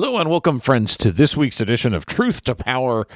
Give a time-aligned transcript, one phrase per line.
[0.00, 3.08] Hello and welcome, friends, to this week's edition of Truth to Power,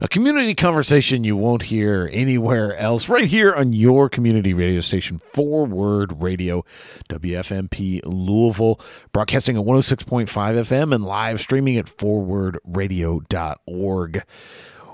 [0.00, 5.18] a community conversation you won't hear anywhere else, right here on your community radio station,
[5.18, 6.64] Forward Radio,
[7.08, 8.80] WFMP Louisville,
[9.12, 14.22] broadcasting at 106.5 FM and live streaming at forwardradio.org.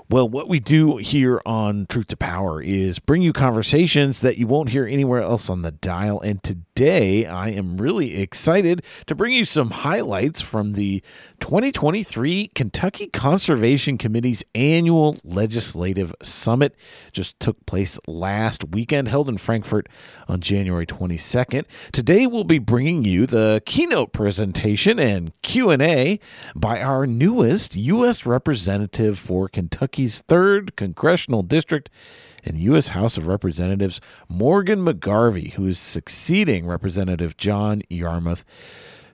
[0.09, 4.47] Well, what we do here on Truth to Power is bring you conversations that you
[4.47, 6.21] won't hear anywhere else on the dial.
[6.21, 11.01] And today I am really excited to bring you some highlights from the
[11.39, 16.75] 2023 Kentucky Conservation Committee's annual legislative summit.
[17.11, 19.89] Just took place last weekend, held in Frankfort
[20.27, 21.65] on January 22nd.
[21.91, 26.19] Today we'll be bringing you the keynote presentation and Q&A
[26.55, 28.25] by our newest U.S.
[28.25, 31.89] representative for Kentucky's 3rd Congressional District
[32.47, 32.89] in the U.S.
[32.89, 38.45] House of Representatives, Morgan McGarvey, who is succeeding Representative John Yarmuth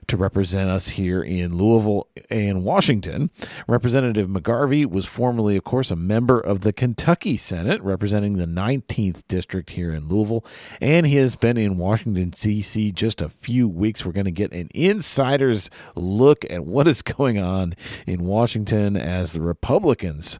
[0.06, 3.30] to represent us here in Louisville and Washington.
[3.66, 9.22] Representative McGarvey was formerly, of course, a member of the Kentucky Senate, representing the 19th
[9.28, 10.44] District here in Louisville,
[10.80, 12.92] and he has been in Washington, D.C.
[12.92, 14.04] just a few weeks.
[14.04, 17.74] We're going to get an insider's look at what is going on
[18.06, 20.38] in Washington as the Republicans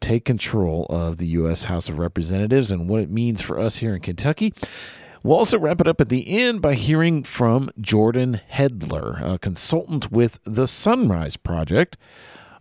[0.00, 1.64] take control of the U.S.
[1.64, 4.52] House of Representatives and what it means for us here in Kentucky.
[5.22, 10.12] We'll also wrap it up at the end by hearing from Jordan Hedler, a consultant
[10.12, 11.96] with the Sunrise Project,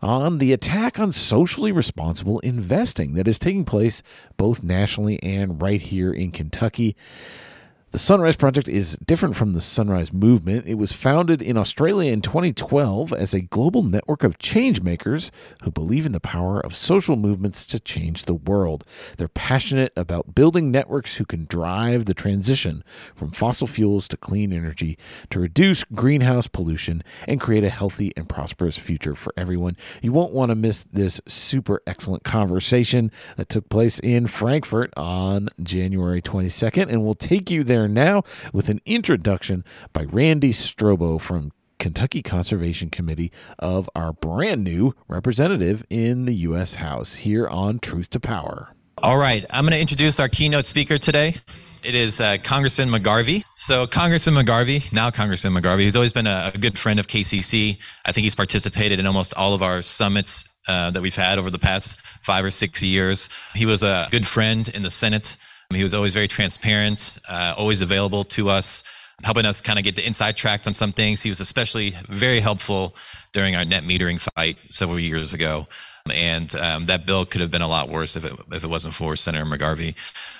[0.01, 4.03] on the attack on socially responsible investing that is taking place
[4.37, 6.95] both nationally and right here in Kentucky.
[7.97, 10.67] The Sunrise Project is different from the Sunrise Movement.
[10.67, 15.31] It was founded in Australia in 2012 as a global network of changemakers
[15.63, 18.85] who believe in the power of social movements to change the world.
[19.17, 22.83] They're passionate about building networks who can drive the transition
[23.15, 24.95] from fossil fuels to clean energy
[25.31, 29.75] to reduce greenhouse pollution and create a healthy and prosperous future for everyone.
[30.03, 35.49] You won't want to miss this super excellent conversation that took place in Frankfort on
[35.63, 41.51] January 22nd, and we'll take you there now with an introduction by Randy Strobo from
[41.79, 46.75] Kentucky Conservation Committee of our brand new representative in the U.S.
[46.75, 48.73] House here on Truth to Power.
[49.03, 51.35] All right, I'm going to introduce our keynote speaker today.
[51.83, 53.43] It is uh, Congressman McGarvey.
[53.53, 57.77] So, Congressman McGarvey, now Congressman McGarvey, he's always been a, a, good friend of KCC.
[58.05, 61.49] I think he's participated in almost all of our summits uh, that we've had over
[61.49, 63.29] the past five or six years.
[63.53, 65.37] He was a good friend in the Senate.
[65.73, 68.83] He was always very transparent, uh, always available to us,
[69.23, 71.21] helping us kind of get the inside track on some things.
[71.21, 72.95] He was especially very helpful
[73.33, 75.67] during our net metering fight several years ago.
[76.13, 78.93] And um, that bill could have been a lot worse if it, if it wasn't
[78.93, 79.93] for Senator McGarvey.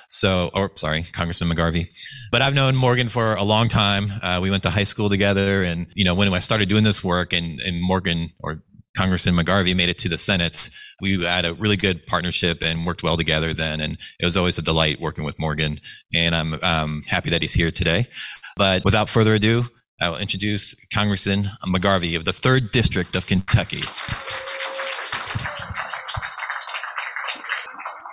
[0.10, 1.90] So, or sorry, Congressman McGarvey.
[2.32, 4.10] But I've known Morgan for a long time.
[4.24, 5.64] Uh, we went to high school together.
[5.64, 8.62] And, you know, when I started doing this work and, and Morgan or
[8.97, 10.72] Congressman McGarvey made it to the Senate,
[11.02, 13.80] we had a really good partnership and worked well together then.
[13.80, 15.80] And it was always a delight working with Morgan.
[16.16, 18.07] And I'm um, happy that he's here today.
[18.56, 19.66] But without further ado,
[20.02, 23.84] I will introduce Congressman McGarvey of the 3rd District of Kentucky.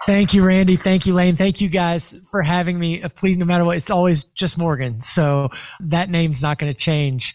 [0.04, 0.76] Thank you, Randy.
[0.76, 1.34] Thank you, Lane.
[1.34, 3.02] Thank you guys for having me.
[3.02, 5.00] Uh, please, no matter what, it's always just Morgan.
[5.00, 5.48] So
[5.80, 7.32] that name's not going to change.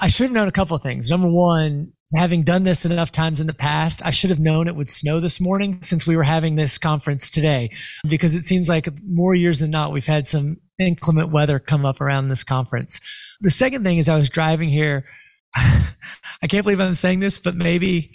[0.00, 1.10] I should have known a couple of things.
[1.10, 4.76] Number one, having done this enough times in the past, I should have known it
[4.76, 7.70] would snow this morning since we were having this conference today,
[8.08, 12.00] because it seems like more years than not, we've had some inclement weather come up
[12.00, 13.00] around this conference.
[13.40, 15.04] The second thing is I was driving here.
[15.56, 18.12] I can't believe I'm saying this, but maybe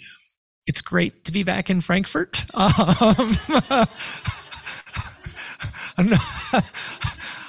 [0.66, 2.44] it's great to be back in Frankfort.
[2.54, 3.34] Um,
[5.98, 6.20] I'm not,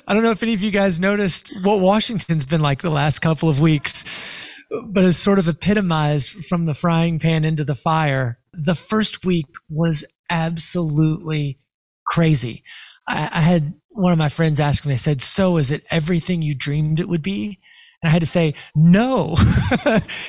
[0.05, 3.19] I don't know if any of you guys noticed what Washington's been like the last
[3.19, 4.42] couple of weeks
[4.85, 8.39] but is sort of epitomized from the frying pan into the fire.
[8.53, 11.59] The first week was absolutely
[12.05, 12.63] crazy.
[13.07, 16.41] I, I had one of my friends ask me, they said, So is it everything
[16.41, 17.59] you dreamed it would be?
[18.03, 19.35] And I had to say, no,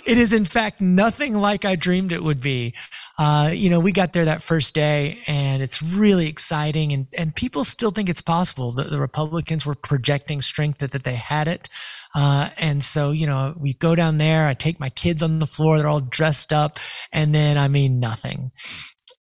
[0.06, 2.73] it is in fact nothing like I dreamed it would be.
[3.19, 7.35] Uh, you know, we got there that first day and it's really exciting and, and
[7.35, 8.70] people still think it's possible.
[8.70, 11.69] The, the Republicans were projecting strength that, that they had it.
[12.14, 15.46] Uh, and so, you know, we go down there, I take my kids on the
[15.46, 16.78] floor, they're all dressed up,
[17.12, 18.52] and then I mean nothing.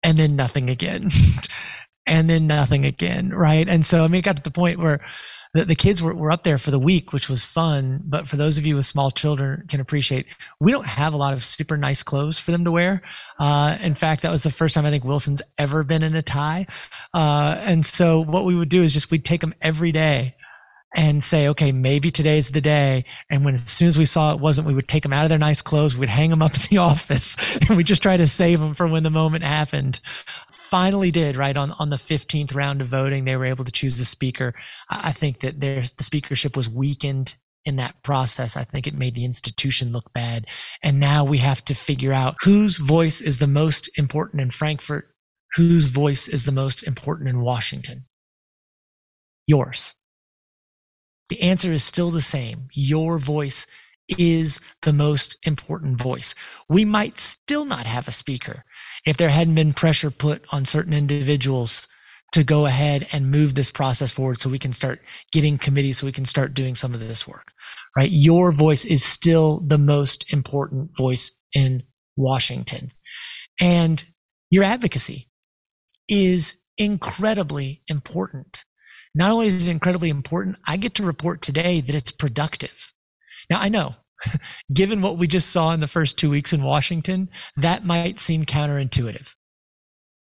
[0.04, 1.10] And then nothing again.
[2.06, 3.30] and then nothing again.
[3.30, 3.68] Right.
[3.68, 5.00] And so, I mean, it got to the point where
[5.56, 8.02] the, the kids were, were up there for the week, which was fun.
[8.04, 10.28] But for those of you with small children can appreciate,
[10.60, 13.02] we don't have a lot of super nice clothes for them to wear.
[13.40, 16.22] Uh, in fact, that was the first time I think Wilson's ever been in a
[16.22, 16.68] tie.
[17.14, 20.36] Uh, and so what we would do is just, we'd take them every day
[20.96, 23.06] and say, okay, maybe today's the day.
[23.30, 25.30] And when as soon as we saw it wasn't, we would take them out of
[25.30, 27.36] their nice clothes, we'd hang them up in the office,
[27.68, 30.00] and we just try to save them for when the moment happened.
[30.50, 34.00] Finally, did right on on the fifteenth round of voting, they were able to choose
[34.00, 34.54] a speaker.
[34.90, 38.56] I think that there's the speakership was weakened in that process.
[38.56, 40.46] I think it made the institution look bad.
[40.84, 45.12] And now we have to figure out whose voice is the most important in Frankfort,
[45.56, 48.06] whose voice is the most important in Washington.
[49.48, 49.96] Yours.
[51.30, 52.68] The answer is still the same.
[52.74, 53.66] Your voice
[54.18, 56.36] is the most important voice.
[56.70, 58.64] We might still not have a speaker
[59.06, 61.88] if there hadn't been pressure put on certain individuals
[62.34, 65.02] to go ahead and move this process forward so we can start
[65.32, 67.54] getting committees so we can start doing some of this work,
[67.96, 68.12] right?
[68.12, 71.84] Your voice is still the most important voice in
[72.18, 72.92] Washington.
[73.62, 74.06] And
[74.50, 75.30] your advocacy
[76.10, 78.66] is incredibly important.
[79.16, 82.94] Not only is it incredibly important, I get to report today that it's productive.
[83.50, 83.96] Now I know
[84.74, 88.46] given what we just saw in the first two weeks in Washington, that might seem
[88.46, 89.34] counterintuitive.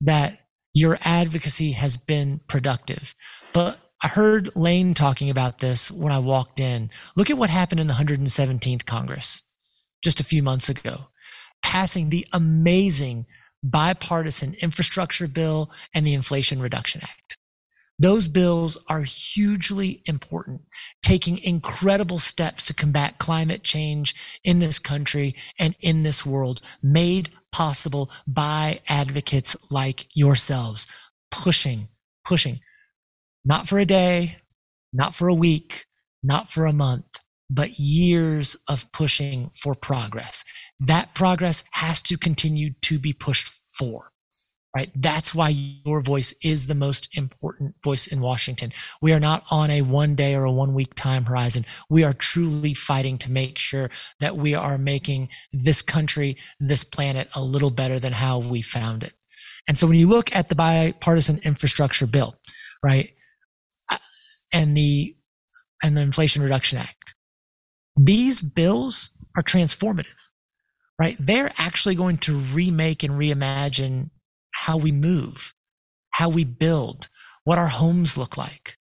[0.02, 0.40] That
[0.74, 3.16] your advocacy has been productive.
[3.54, 6.90] But I heard Lane talking about this when I walked in.
[7.16, 9.42] Look at what happened in the 117th Congress
[10.04, 11.08] just a few months ago,
[11.62, 13.26] passing the amazing
[13.62, 17.39] bipartisan infrastructure bill and the Inflation Reduction Act.
[18.00, 20.62] Those bills are hugely important,
[21.04, 27.30] taking incredible steps to combat climate change in this country and in this world, made
[27.52, 30.88] possible by advocates like yourselves,
[31.30, 31.90] pushing,
[32.26, 32.62] pushing,
[33.44, 34.38] not for a day,
[34.94, 35.86] not for a week,
[36.24, 37.06] not for a month,
[37.50, 40.46] but years of pushing for progress.
[40.80, 44.14] That progress has to continue to be pushed for
[44.76, 44.92] right?
[44.96, 48.72] That's why your voice is the most important voice in Washington.
[49.02, 51.66] We are not on a one day or a one week time horizon.
[51.90, 53.90] We are truly fighting to make sure
[54.20, 59.04] that we are making this country, this planet a little better than how we found
[59.04, 59.14] it.
[59.68, 62.36] And so when you look at the bipartisan infrastructure bill,
[62.84, 63.12] right?
[63.92, 63.98] Uh,
[64.54, 65.16] and the,
[65.84, 67.16] and the Inflation Reduction Act,
[67.98, 70.30] these bills are transformative,
[71.00, 71.16] right?
[71.20, 74.10] They're actually going to remake and reimagine
[74.66, 75.54] how we move,
[76.12, 77.08] how we build,
[77.44, 78.78] what our homes look like.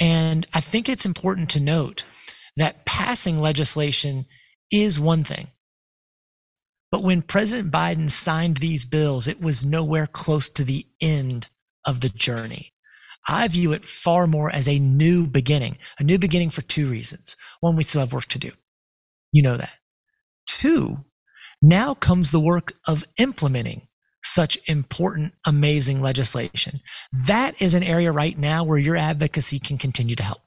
[0.00, 2.04] And I think it's important to note
[2.56, 4.26] that passing legislation
[4.72, 5.48] is one thing.
[6.90, 11.48] But when President Biden signed these bills, it was nowhere close to the end
[11.86, 12.72] of the journey.
[13.28, 17.36] I view it far more as a new beginning, a new beginning for two reasons.
[17.60, 18.52] One, we still have work to do.
[19.32, 19.78] You know that.
[20.46, 20.96] Two,
[21.60, 23.88] now comes the work of implementing
[24.24, 26.80] such important, amazing legislation.
[27.26, 30.40] That is an area right now where your advocacy can continue to help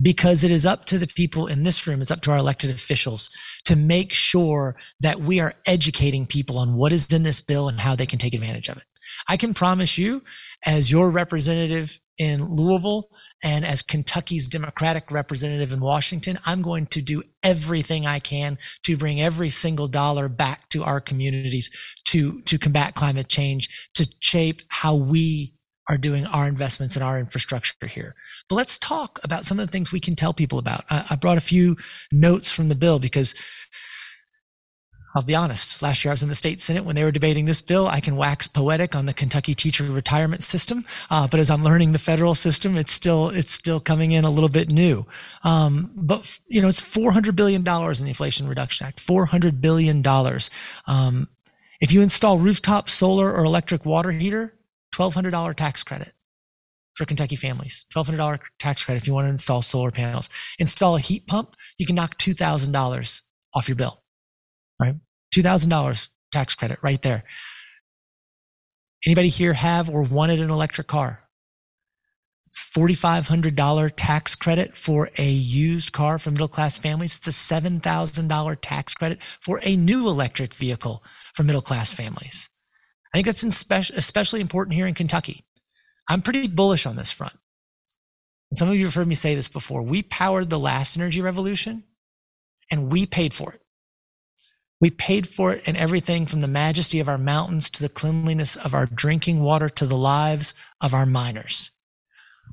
[0.00, 2.70] because it is up to the people in this room, it's up to our elected
[2.70, 3.30] officials
[3.64, 7.80] to make sure that we are educating people on what is in this bill and
[7.80, 8.84] how they can take advantage of it.
[9.28, 10.22] I can promise you,
[10.66, 13.10] as your representative in Louisville
[13.42, 18.96] and as Kentucky's Democratic representative in Washington, I'm going to do everything I can to
[18.96, 21.70] bring every single dollar back to our communities
[22.06, 25.54] to, to combat climate change, to shape how we
[25.88, 28.14] are doing our investments in our infrastructure here.
[28.48, 30.84] But let's talk about some of the things we can tell people about.
[30.88, 31.76] I, I brought a few
[32.10, 33.34] notes from the bill because
[35.14, 35.80] I'll be honest.
[35.80, 37.86] Last year I was in the state senate when they were debating this bill.
[37.86, 41.92] I can wax poetic on the Kentucky teacher retirement system, uh, but as I'm learning
[41.92, 45.06] the federal system, it's still it's still coming in a little bit new.
[45.44, 48.98] Um, but you know, it's 400 billion dollars in the Inflation Reduction Act.
[48.98, 50.50] 400 billion dollars.
[50.88, 51.28] Um,
[51.80, 54.54] if you install rooftop solar or electric water heater,
[54.94, 56.12] $1,200 tax credit
[56.94, 57.84] for Kentucky families.
[57.94, 60.28] $1,200 tax credit if you want to install solar panels.
[60.58, 63.22] Install a heat pump, you can knock $2,000
[63.54, 64.03] off your bill
[64.80, 64.94] right?
[65.34, 67.24] $2,000 tax credit right there.
[69.06, 71.20] Anybody here have or wanted an electric car?
[72.46, 77.16] It's $4,500 tax credit for a used car for middle class families.
[77.16, 81.02] It's a $7,000 tax credit for a new electric vehicle
[81.34, 82.48] for middle class families.
[83.12, 83.42] I think that's
[83.90, 85.44] especially important here in Kentucky.
[86.08, 87.34] I'm pretty bullish on this front.
[88.50, 89.82] And some of you have heard me say this before.
[89.82, 91.82] We powered the last energy revolution
[92.70, 93.60] and we paid for it.
[94.80, 98.56] We paid for it in everything from the majesty of our mountains to the cleanliness
[98.56, 101.70] of our drinking water to the lives of our miners.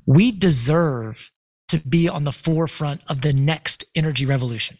[0.06, 1.30] We deserve
[1.68, 4.78] to be on the forefront of the next energy revolution.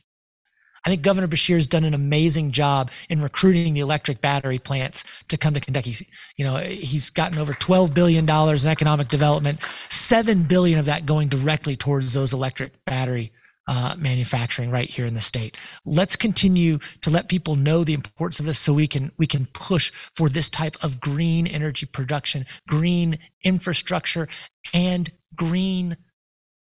[0.84, 5.04] I think Governor Beshear has done an amazing job in recruiting the electric battery plants
[5.28, 5.94] to come to Kentucky.
[6.36, 11.28] You know, he's gotten over $12 billion in economic development, 7 billion of that going
[11.28, 13.30] directly towards those electric battery
[13.68, 15.56] uh, manufacturing right here in the state.
[15.84, 19.46] Let's continue to let people know the importance of this so we can we can
[19.46, 24.28] push for this type of green energy production, green infrastructure,
[24.74, 25.96] and green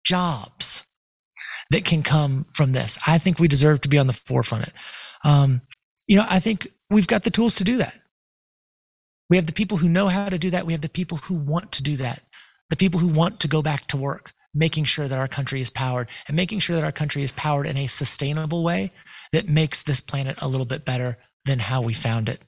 [0.04, 0.84] jobs
[1.70, 2.98] that can come from this.
[3.06, 4.64] I think we deserve to be on the forefront.
[4.64, 4.74] Of it,
[5.24, 5.62] um,
[6.06, 7.98] you know, I think we've got the tools to do that.
[9.30, 10.66] We have the people who know how to do that.
[10.66, 12.22] We have the people who want to do that.
[12.70, 15.70] The people who want to go back to work, making sure that our country is
[15.70, 18.92] powered and making sure that our country is powered in a sustainable way
[19.32, 22.42] that makes this planet a little bit better than how we found it.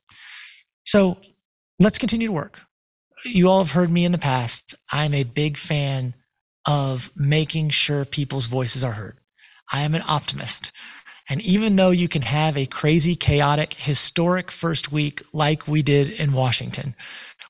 [0.84, 1.18] So
[1.78, 2.60] let's continue to work.
[3.24, 4.74] You all have heard me in the past.
[4.92, 6.14] I'm a big fan
[6.66, 9.18] of making sure people's voices are heard.
[9.72, 10.72] I am an optimist.
[11.28, 16.10] And even though you can have a crazy, chaotic, historic first week like we did
[16.10, 16.94] in Washington,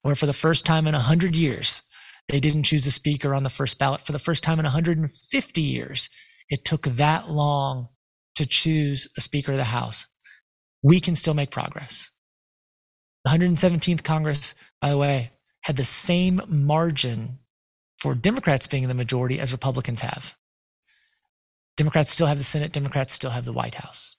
[0.02, 1.82] where for the first time in a 100 years,
[2.28, 4.00] they didn't choose a speaker on the first ballot.
[4.00, 6.09] For the first time in 150 years,
[6.49, 7.88] it took that long
[8.37, 10.07] to choose a Speaker of the House.
[10.83, 12.11] We can still make progress.
[13.25, 17.38] The 117th Congress, by the way, had the same margin
[17.99, 20.35] for Democrats being in the majority as Republicans have.
[21.76, 24.16] Democrats still have the Senate, Democrats still have the White House.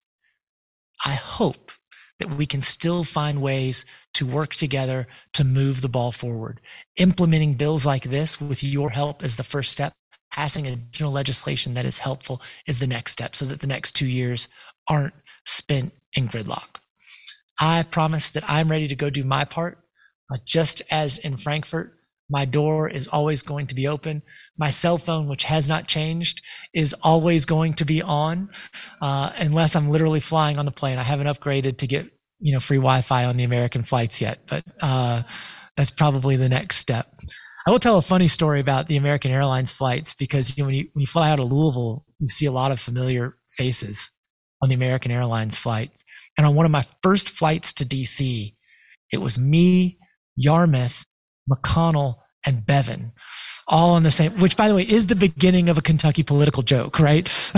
[1.06, 1.72] I hope
[2.19, 6.62] that we can still find ways to work together to move the ball forward.
[6.98, 9.93] Implementing bills like this with your help is the first step.
[10.31, 14.07] Passing additional legislation that is helpful is the next step so that the next two
[14.07, 14.48] years
[14.89, 15.13] aren't
[15.45, 16.77] spent in gridlock.
[17.60, 19.79] I promise that I'm ready to go do my part.
[20.45, 21.93] Just as in Frankfort,
[22.29, 24.24] my door is always going to be open.
[24.58, 26.41] My cell phone, which has not changed,
[26.74, 28.50] is always going to be on,
[29.01, 30.98] uh, unless I'm literally flying on the plane.
[30.98, 34.63] I haven't upgraded to get you know free Wi-Fi on the American flights yet, but
[34.82, 35.24] uh,
[35.77, 37.13] that's probably the next step.
[37.67, 40.75] I will tell a funny story about the American Airlines flights because you know, when
[40.75, 44.12] you when you fly out of Louisville, you see a lot of familiar faces
[44.62, 46.03] on the American Airlines flights.
[46.38, 48.53] And on one of my first flights to DC,
[49.12, 49.98] it was me,
[50.36, 51.05] Yarmuth,
[51.50, 53.12] McConnell, and Bevin
[53.68, 56.64] all on the same, which by the way is the beginning of a Kentucky political
[56.64, 57.25] joke, right?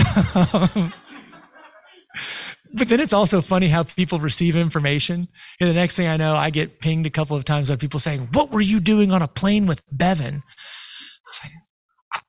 [2.72, 5.28] but then it's also funny how people receive information.
[5.60, 8.00] And the next thing I know, I get pinged a couple of times by people
[8.00, 10.36] saying, What were you doing on a plane with Bevin?
[10.36, 11.52] I was like,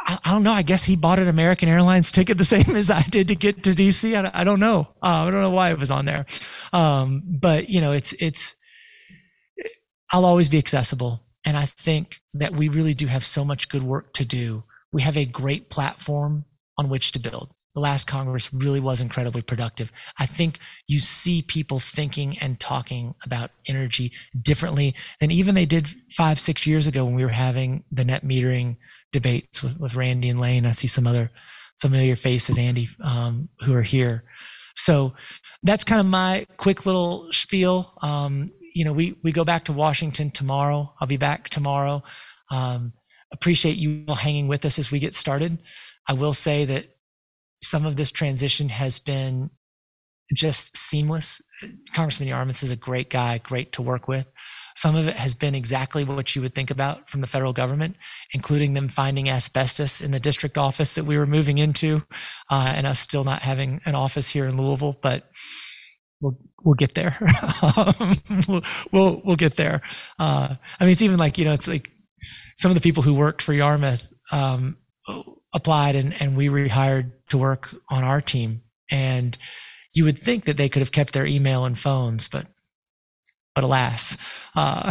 [0.02, 0.52] I, I don't know.
[0.52, 3.64] I guess he bought an American Airlines ticket the same as I did to get
[3.64, 4.14] to DC.
[4.14, 4.90] I, I don't know.
[5.02, 6.26] Uh, I don't know why it was on there.
[6.74, 8.56] Um, but you know, it's, it's,
[10.12, 11.24] I'll always be accessible.
[11.50, 14.66] And I think that we really do have so much good work to do.
[14.92, 16.46] We have a great platform
[16.78, 17.56] on which to build.
[17.74, 19.92] The last Congress really was incredibly productive.
[20.20, 25.88] I think you see people thinking and talking about energy differently than even they did
[26.12, 28.78] five, six years ago when we were having the net metering
[29.12, 30.68] debates with, with Randy and Lane.
[30.68, 31.32] I see some other
[31.82, 34.24] familiar faces, Andy, um, who are here.
[34.76, 35.14] So
[35.64, 37.94] that's kind of my quick little spiel.
[38.02, 40.94] Um, you know, we we go back to Washington tomorrow.
[41.00, 42.04] I'll be back tomorrow.
[42.52, 42.94] Um,
[43.32, 45.62] appreciate you all hanging with us as we get started.
[46.08, 46.88] I will say that
[47.62, 49.52] some of this transition has been
[50.34, 51.42] just seamless.
[51.94, 54.28] Congressman Yarmuth is a great guy, great to work with.
[54.76, 57.98] Some of it has been exactly what you would think about from the federal government,
[58.34, 62.04] including them finding asbestos in the district office that we were moving into,
[62.50, 64.98] uh, and us still not having an office here in Louisville.
[65.02, 65.30] But
[66.22, 67.18] we'll we'll get there.
[68.92, 69.82] we'll, we'll, get there.
[70.18, 71.92] Uh, I mean, it's even like you know, it's like
[72.58, 74.78] some of the people who worked for Yarmuth um,
[75.54, 78.62] applied, and and we rehired to work on our team.
[78.92, 79.38] And
[79.94, 82.46] you would think that they could have kept their email and phones, but
[83.56, 84.16] but alas,
[84.56, 84.90] uh,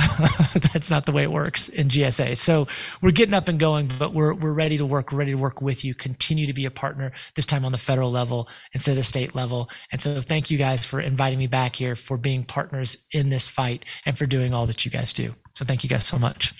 [0.73, 2.37] that's not the way it works in GSA.
[2.37, 2.67] So
[3.00, 5.11] we're getting up and going, but we're, we're ready to work.
[5.11, 7.78] We're ready to work with you, continue to be a partner, this time on the
[7.78, 9.71] federal level instead of the state level.
[9.90, 13.49] And so thank you guys for inviting me back here, for being partners in this
[13.49, 15.35] fight, and for doing all that you guys do.
[15.55, 16.52] So thank you guys so much.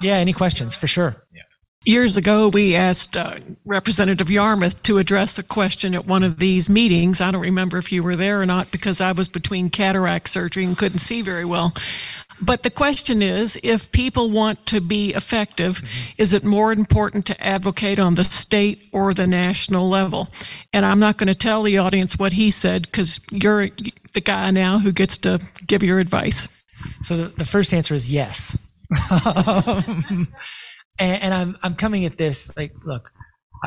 [0.00, 1.24] Yeah, any questions for sure?
[1.32, 1.42] Yeah.
[1.84, 6.70] Years ago, we asked uh, Representative Yarmuth to address a question at one of these
[6.70, 7.20] meetings.
[7.20, 10.64] I don't remember if you were there or not because I was between cataract surgery
[10.64, 11.74] and couldn't see very well.
[12.40, 16.12] But the question is if people want to be effective, mm-hmm.
[16.18, 20.28] is it more important to advocate on the state or the national level?
[20.72, 23.70] And I'm not going to tell the audience what he said because you're
[24.12, 26.46] the guy now who gets to give your advice.
[27.00, 28.56] So the, the first answer is yes.
[30.98, 33.12] and, and I'm I'm coming at this like, look,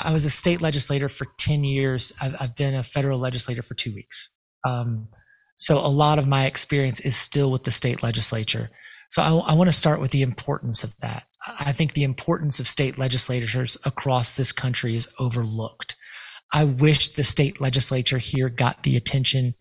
[0.04, 2.12] I was a state legislator for 10 years.
[2.22, 4.30] I've, I've been a federal legislator for two weeks.
[4.68, 5.08] Um,
[5.56, 8.70] so a lot of my experience is still with the state legislature.
[9.10, 11.24] So I, I want to start with the importance of that.
[11.62, 15.96] I think the importance of state legislatures across this country is overlooked.
[16.54, 19.56] I wish the state legislature here got the attention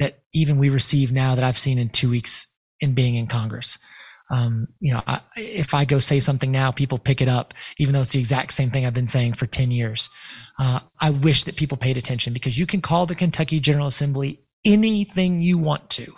[0.00, 2.46] that even we receive now that I've seen in two weeks
[2.80, 3.78] in being in Congress.
[4.30, 7.92] Um, you know, I, if I go say something now, people pick it up, even
[7.92, 10.08] though it's the exact same thing I've been saying for 10 years.
[10.58, 14.40] Uh, I wish that people paid attention because you can call the Kentucky General Assembly
[14.64, 16.14] anything you want to.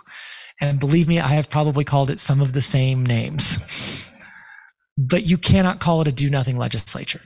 [0.61, 4.03] And believe me, I have probably called it some of the same names.
[4.99, 7.21] But you cannot call it a do nothing legislature.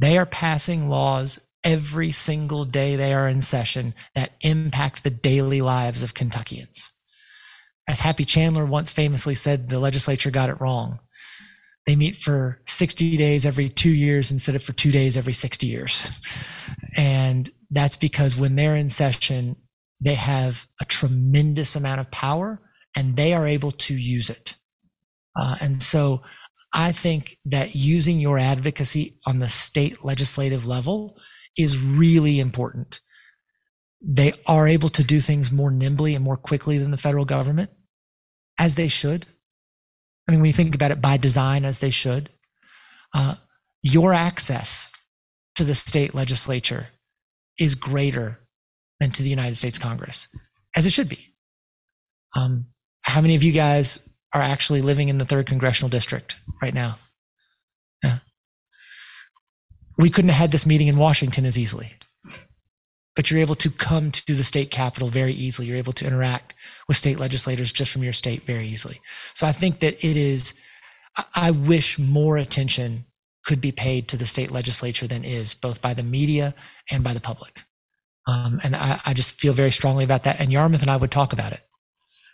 [0.00, 5.60] They are passing laws every single day they are in session that impact the daily
[5.60, 6.92] lives of Kentuckians.
[7.88, 11.00] As Happy Chandler once famously said, the legislature got it wrong.
[11.86, 15.66] They meet for 60 days every two years instead of for two days every 60
[15.66, 16.08] years.
[16.96, 19.56] And that's because when they're in session,
[20.00, 22.60] they have a tremendous amount of power
[22.96, 24.56] and they are able to use it.
[25.34, 26.22] Uh, and so
[26.74, 31.18] I think that using your advocacy on the state legislative level
[31.56, 33.00] is really important.
[34.04, 37.70] They are able to do things more nimbly and more quickly than the federal government,
[38.58, 39.26] as they should.
[40.26, 42.30] I mean, when you think about it by design, as they should,
[43.14, 43.36] uh,
[43.82, 44.90] your access
[45.54, 46.88] to the state legislature
[47.58, 48.40] is greater
[49.00, 50.28] than to the United States Congress,
[50.76, 51.34] as it should be.
[52.36, 52.66] Um,
[53.04, 56.98] how many of you guys are actually living in the third congressional district right now?
[58.02, 58.18] Yeah.
[59.98, 61.92] We couldn't have had this meeting in Washington as easily,
[63.14, 65.68] but you're able to come to the state capitol very easily.
[65.68, 66.54] You're able to interact
[66.88, 69.00] with state legislators just from your state very easily.
[69.34, 70.54] So I think that it is,
[71.36, 73.04] I wish more attention
[73.44, 76.54] could be paid to the state legislature than is, both by the media
[76.90, 77.62] and by the public.
[78.26, 80.40] Um, and I, I, just feel very strongly about that.
[80.40, 81.60] And Yarmuth and I would talk about it,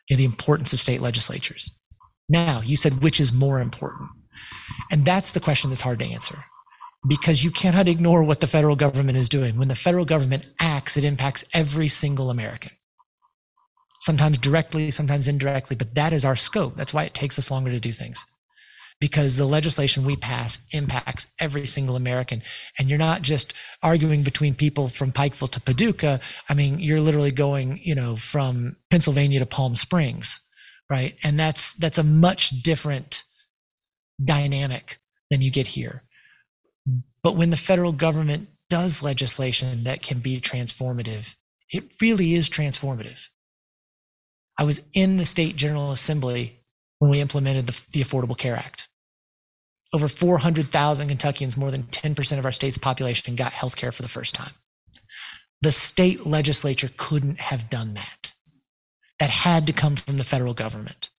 [0.08, 1.70] you know, the importance of state legislatures.
[2.28, 4.10] Now, you said which is more important.
[4.92, 6.44] And that's the question that's hard to answer
[7.06, 9.56] because you cannot ignore what the federal government is doing.
[9.56, 12.72] When the federal government acts, it impacts every single American.
[14.00, 16.76] Sometimes directly, sometimes indirectly, but that is our scope.
[16.76, 18.24] That's why it takes us longer to do things
[19.00, 22.42] because the legislation we pass impacts every single American.
[22.78, 26.20] And you're not just arguing between people from Pikeville to Paducah.
[26.48, 30.40] I mean, you're literally going, you know, from Pennsylvania to Palm Springs,
[30.90, 31.16] right?
[31.22, 33.24] And that's, that's a much different
[34.22, 34.98] dynamic
[35.30, 36.02] than you get here.
[37.22, 41.34] But when the federal government does legislation that can be transformative,
[41.70, 43.28] it really is transformative.
[44.58, 46.60] I was in the state general assembly
[46.98, 48.88] when we implemented the, the Affordable Care Act.
[49.92, 54.08] Over 400,000 Kentuckians, more than 10% of our state's population, got health care for the
[54.08, 54.52] first time.
[55.62, 58.34] The state legislature couldn't have done that.
[59.18, 61.10] That had to come from the federal government.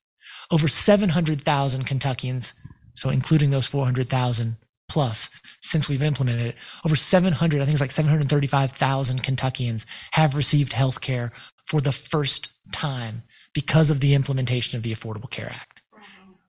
[0.52, 2.54] Over 700,000 Kentuckians,
[2.94, 4.58] so including those 400,000
[4.90, 5.30] plus
[5.62, 11.02] since we've implemented it, over 700, I think it's like 735,000 Kentuckians have received health
[11.02, 11.32] care
[11.68, 13.24] for the first time
[13.54, 15.82] because of the implementation of the Affordable Care Act.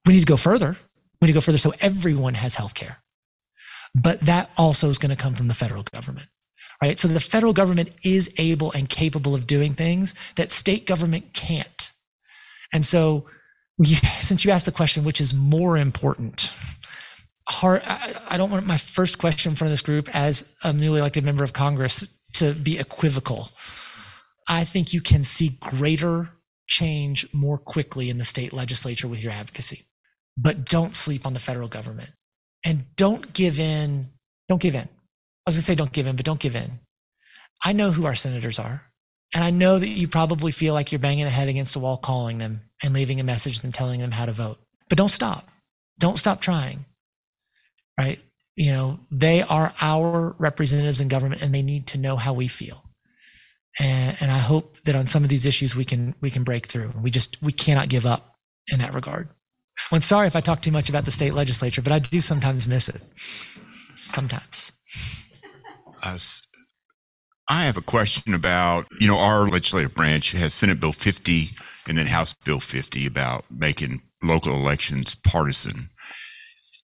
[0.06, 0.76] We need to go further.
[1.20, 3.02] We need to go further so everyone has health care.
[3.94, 6.28] But that also is going to come from the federal government,
[6.82, 6.98] right?
[6.98, 11.92] So the federal government is able and capable of doing things that state government can't.
[12.72, 13.26] And so,
[13.84, 16.54] since you asked the question, which is more important,
[17.50, 21.00] hard, I don't want my first question in front of this group as a newly
[21.00, 23.50] elected member of Congress to be equivocal.
[24.48, 26.30] I think you can see greater
[26.66, 29.84] change more quickly in the state legislature with your advocacy.
[30.36, 32.10] But don't sleep on the federal government
[32.64, 34.08] and don't give in.
[34.48, 34.82] Don't give in.
[34.82, 36.80] I was going to say don't give in, but don't give in.
[37.64, 38.82] I know who our senators are.
[39.34, 41.96] And I know that you probably feel like you're banging a head against a wall
[41.96, 44.58] calling them and leaving a message and telling them how to vote.
[44.88, 45.48] But don't stop.
[45.98, 46.84] Don't stop trying.
[48.00, 48.22] Right?
[48.56, 52.48] You know, they are our representatives in government and they need to know how we
[52.48, 52.90] feel
[53.78, 56.66] and, and I hope that on some of these issues we can we can break
[56.66, 56.92] through.
[57.00, 58.36] We just we cannot give up
[58.72, 59.28] in that regard.
[59.90, 62.20] Well, I'm sorry if I talk too much about the state legislature, but I do
[62.20, 63.00] sometimes miss it.
[63.94, 64.72] Sometimes.
[66.04, 66.18] Uh,
[67.48, 71.50] I have a question about, you know, our legislative branch has Senate Bill 50
[71.88, 75.90] and then House Bill 50 about making local elections partisan.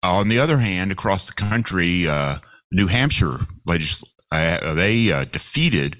[0.06, 2.36] Uh, on the other hand, across the country, uh,
[2.70, 5.96] New Hampshire legislature, uh, they uh, defeated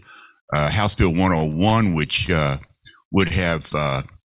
[0.53, 2.59] uh, House Bill 101, which uh,
[3.11, 3.73] would have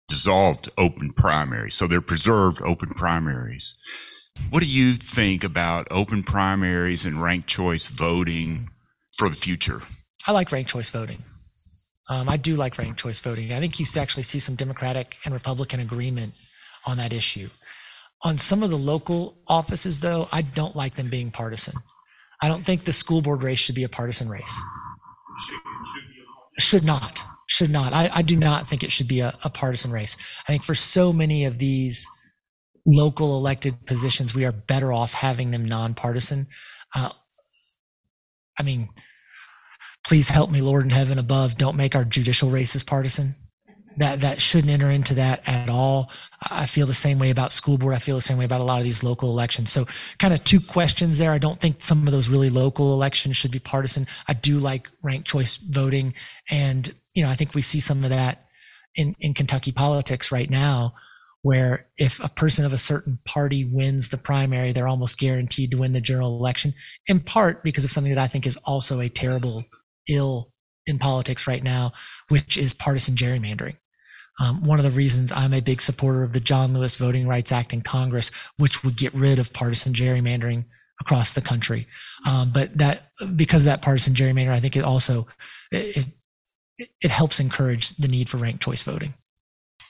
[0.09, 1.75] dissolved open primaries.
[1.75, 3.77] So they're preserved open primaries.
[4.49, 8.69] What do you think about open primaries and ranked choice voting
[9.15, 9.81] for the future?
[10.27, 11.23] I like ranked choice voting.
[12.09, 13.53] Um, I do like ranked choice voting.
[13.53, 16.33] I think you actually see some Democratic and Republican agreement
[16.85, 17.49] on that issue.
[18.25, 21.73] On some of the local offices, though, I don't like them being partisan.
[22.41, 24.61] I don't think the school board race should be a partisan race.
[26.57, 27.23] Should not.
[27.47, 27.93] Should not.
[27.93, 30.17] I, I do not think it should be a, a partisan race.
[30.47, 32.05] I think for so many of these
[32.85, 36.47] local elected positions, we are better off having them nonpartisan.
[36.95, 37.09] Uh,
[38.59, 38.89] I mean,
[40.05, 41.57] please help me, Lord in heaven above.
[41.57, 43.35] Don't make our judicial races partisan
[43.99, 46.09] that that shouldn't enter into that at all.
[46.49, 47.93] I feel the same way about school board.
[47.93, 49.71] I feel the same way about a lot of these local elections.
[49.71, 49.85] So
[50.19, 51.31] kind of two questions there.
[51.31, 54.07] I don't think some of those really local elections should be partisan.
[54.29, 56.13] I do like ranked choice voting.
[56.49, 58.45] And, you know, I think we see some of that
[58.95, 60.93] in, in Kentucky politics right now,
[61.41, 65.77] where if a person of a certain party wins the primary, they're almost guaranteed to
[65.77, 66.73] win the general election,
[67.07, 69.65] in part because of something that I think is also a terrible,
[70.07, 70.53] ill
[70.87, 71.91] in politics right now,
[72.29, 73.75] which is partisan gerrymandering.
[74.39, 77.51] Um, one of the reasons I'm a big supporter of the John Lewis Voting Rights
[77.51, 80.65] Act in Congress, which would get rid of partisan gerrymandering
[81.01, 81.87] across the country.
[82.27, 85.27] Um, but that because of that partisan gerrymandering, I think it also
[85.71, 85.97] it,
[86.77, 89.13] it, it helps encourage the need for ranked choice voting.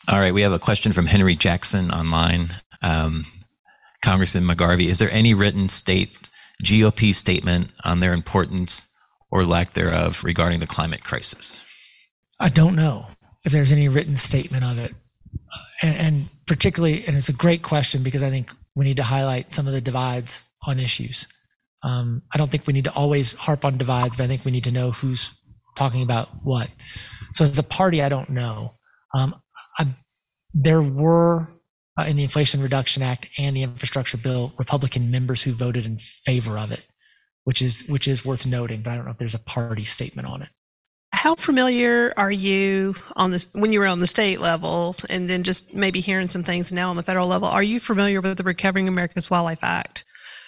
[0.07, 2.55] All right, we have a question from Henry Jackson online.
[2.81, 3.25] Um,
[4.03, 6.29] Congressman McGarvey, is there any written state
[6.63, 8.87] GOP statement on their importance
[9.29, 11.63] or lack thereof regarding the climate crisis?
[12.39, 13.07] I don't know
[13.49, 14.93] if there's any written statement of it.
[15.81, 19.51] And, and, particularly, and it's a great question because I think we need to highlight
[19.51, 21.27] some of the divides on issues.
[21.81, 24.51] Um, I don't think we need to always harp on divides, but I think we
[24.51, 25.33] need to know who's
[25.75, 26.69] talking about what.
[27.33, 28.73] So as a party, I don't know.
[29.15, 29.33] Um,
[29.79, 29.85] I,
[30.53, 31.47] there were
[31.97, 35.97] uh, in the Inflation Reduction Act and the infrastructure bill Republican members who voted in
[35.97, 36.85] favor of it,
[37.45, 38.81] which is which is worth noting.
[38.81, 40.49] But I don't know if there's a party statement on it
[41.19, 45.43] how familiar are you on this when you were on the state level and then
[45.43, 48.43] just maybe hearing some things now on the federal level are you familiar with the
[48.43, 50.05] recovering america's wildlife act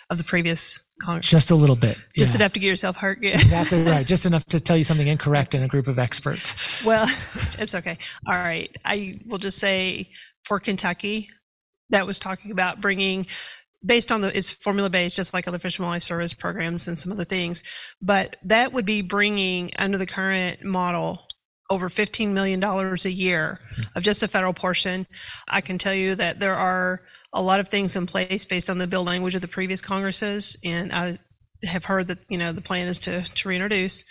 [0.10, 1.29] of the previous congress?
[1.29, 2.38] Just a little bit just yeah.
[2.38, 3.31] enough to get yourself hurt yeah.
[3.31, 4.07] Exactly right.
[4.07, 6.86] Just enough to tell you something incorrect in a group of experts.
[6.86, 7.05] Well
[7.60, 7.97] it's okay.
[8.25, 8.73] All right.
[8.86, 10.10] I will just say
[10.45, 11.29] for kentucky
[11.89, 13.27] that was talking about bringing
[13.86, 16.98] based on the it's formula based just like other fish and wildlife service programs and
[16.98, 17.63] some other things
[18.02, 21.26] but that would be bringing under the current model
[21.70, 23.60] over $15 million a year
[23.96, 25.08] of just a federal portion
[25.48, 27.02] i can tell you that there are
[27.34, 30.56] a lot of things in place based on the bill language of the previous congresses
[30.63, 31.17] and i
[31.63, 34.04] have heard that you know the plan is to to reintroduce.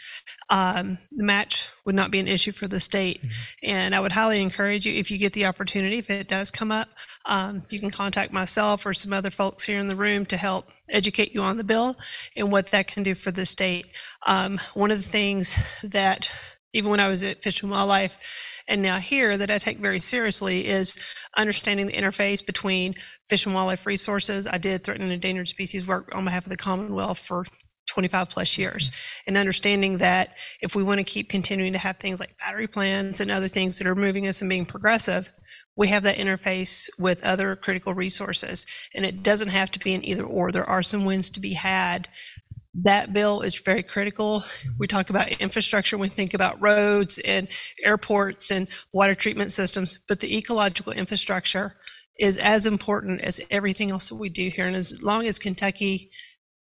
[0.51, 3.71] Um, the match would not be an issue for the state, mm-hmm.
[3.71, 6.73] and I would highly encourage you if you get the opportunity, if it does come
[6.73, 6.89] up,
[7.27, 10.71] um, you can contact myself or some other folks here in the room to help
[10.89, 11.97] educate you on the bill
[12.37, 13.87] and what that can do for the state.
[14.27, 16.31] Um, one of the things that
[16.73, 19.99] even when I was at Fish and Wildlife and now here that I take very
[19.99, 20.97] seriously is
[21.37, 22.95] understanding the interface between
[23.29, 24.47] fish and wildlife resources.
[24.47, 27.45] I did threatened and endangered species work on behalf of the Commonwealth for
[27.89, 28.93] 25 plus years
[29.27, 33.19] and understanding that if we want to keep continuing to have things like battery plants
[33.19, 35.33] and other things that are moving us and being progressive,
[35.77, 38.67] we have that interface with other critical resources.
[38.95, 40.53] And it doesn't have to be an either or.
[40.53, 42.09] There are some wins to be had
[42.75, 44.45] that bill is very critical.
[44.79, 47.49] We talk about infrastructure, we think about roads and
[47.85, 51.77] airports and water treatment systems, but the ecological infrastructure
[52.19, 54.67] is as important as everything else that we do here.
[54.67, 56.11] And as long as Kentucky,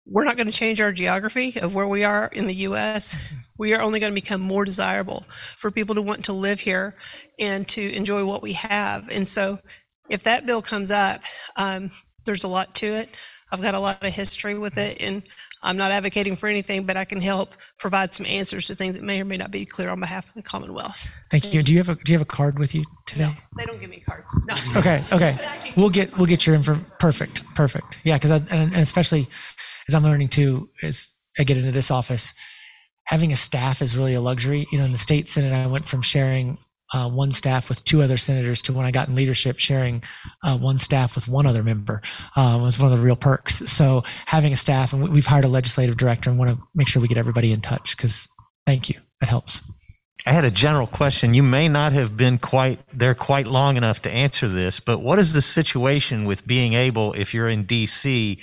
[0.06, 3.16] we're not going to change our geography of where we are in the US,
[3.58, 6.96] we are only going to become more desirable for people to want to live here
[7.38, 9.08] and to enjoy what we have.
[9.10, 9.58] And so
[10.08, 11.22] if that bill comes up,
[11.56, 11.90] um,
[12.24, 13.08] there's a lot to it.
[13.50, 15.22] I've got a lot of history with it, and
[15.62, 19.04] I'm not advocating for anything, but I can help provide some answers to things that
[19.04, 21.12] may or may not be clear on behalf of the Commonwealth.
[21.30, 21.62] Thank you.
[21.62, 23.24] Do you have a Do you have a card with you today?
[23.24, 24.34] No, they don't give me cards.
[24.46, 24.54] No.
[24.80, 25.04] Okay.
[25.12, 25.36] Okay.
[25.76, 26.78] We'll get we'll get your info.
[26.98, 27.44] Perfect.
[27.54, 27.98] Perfect.
[28.04, 29.28] Yeah, because and, and especially
[29.94, 32.34] I'm learning too, as I get into this office,
[33.04, 34.66] having a staff is really a luxury.
[34.72, 36.58] You know, in the state senate, I went from sharing
[36.94, 40.02] uh, one staff with two other senators to when I got in leadership, sharing
[40.44, 42.02] uh, one staff with one other member
[42.36, 43.70] uh, was one of the real perks.
[43.70, 47.00] So having a staff, and we've hired a legislative director, and want to make sure
[47.00, 48.28] we get everybody in touch because
[48.66, 49.62] thank you, that helps.
[50.24, 51.34] I had a general question.
[51.34, 55.18] You may not have been quite there quite long enough to answer this, but what
[55.18, 58.40] is the situation with being able, if you're in D.C.,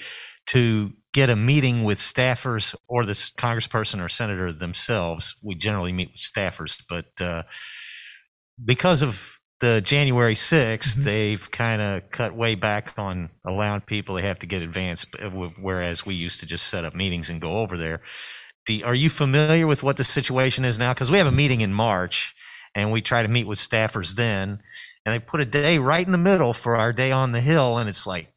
[0.48, 5.36] to get a meeting with staffers or the congressperson or senator themselves?
[5.42, 7.44] We generally meet with staffers, but uh,
[8.64, 11.04] because of the January 6th, Mhm.
[11.04, 15.30] they've kind of cut way back on allowing people they have to get advance, uh,
[15.30, 18.02] whereas we used to just set up meetings and go over there.
[18.66, 20.94] Do, are you familiar with what the situation is now?
[20.94, 22.34] Because we have a meeting in March
[22.76, 24.62] and we try to meet with staffers then,
[25.06, 27.78] and they put a day right in the middle for our day on the Hill.
[27.78, 28.32] And it's like,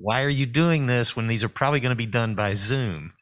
[0.00, 3.12] why are you doing this when these are probably going to be done by Zoom?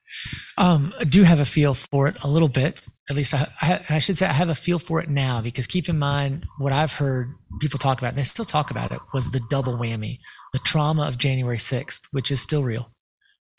[0.59, 2.77] Um, I do have a feel for it a little bit.
[3.09, 5.67] At least I, I, I should say I have a feel for it now because
[5.67, 8.99] keep in mind what I've heard people talk about, and they still talk about it,
[9.15, 10.19] was the double whammy,
[10.53, 12.91] the trauma of January 6th, which is still real,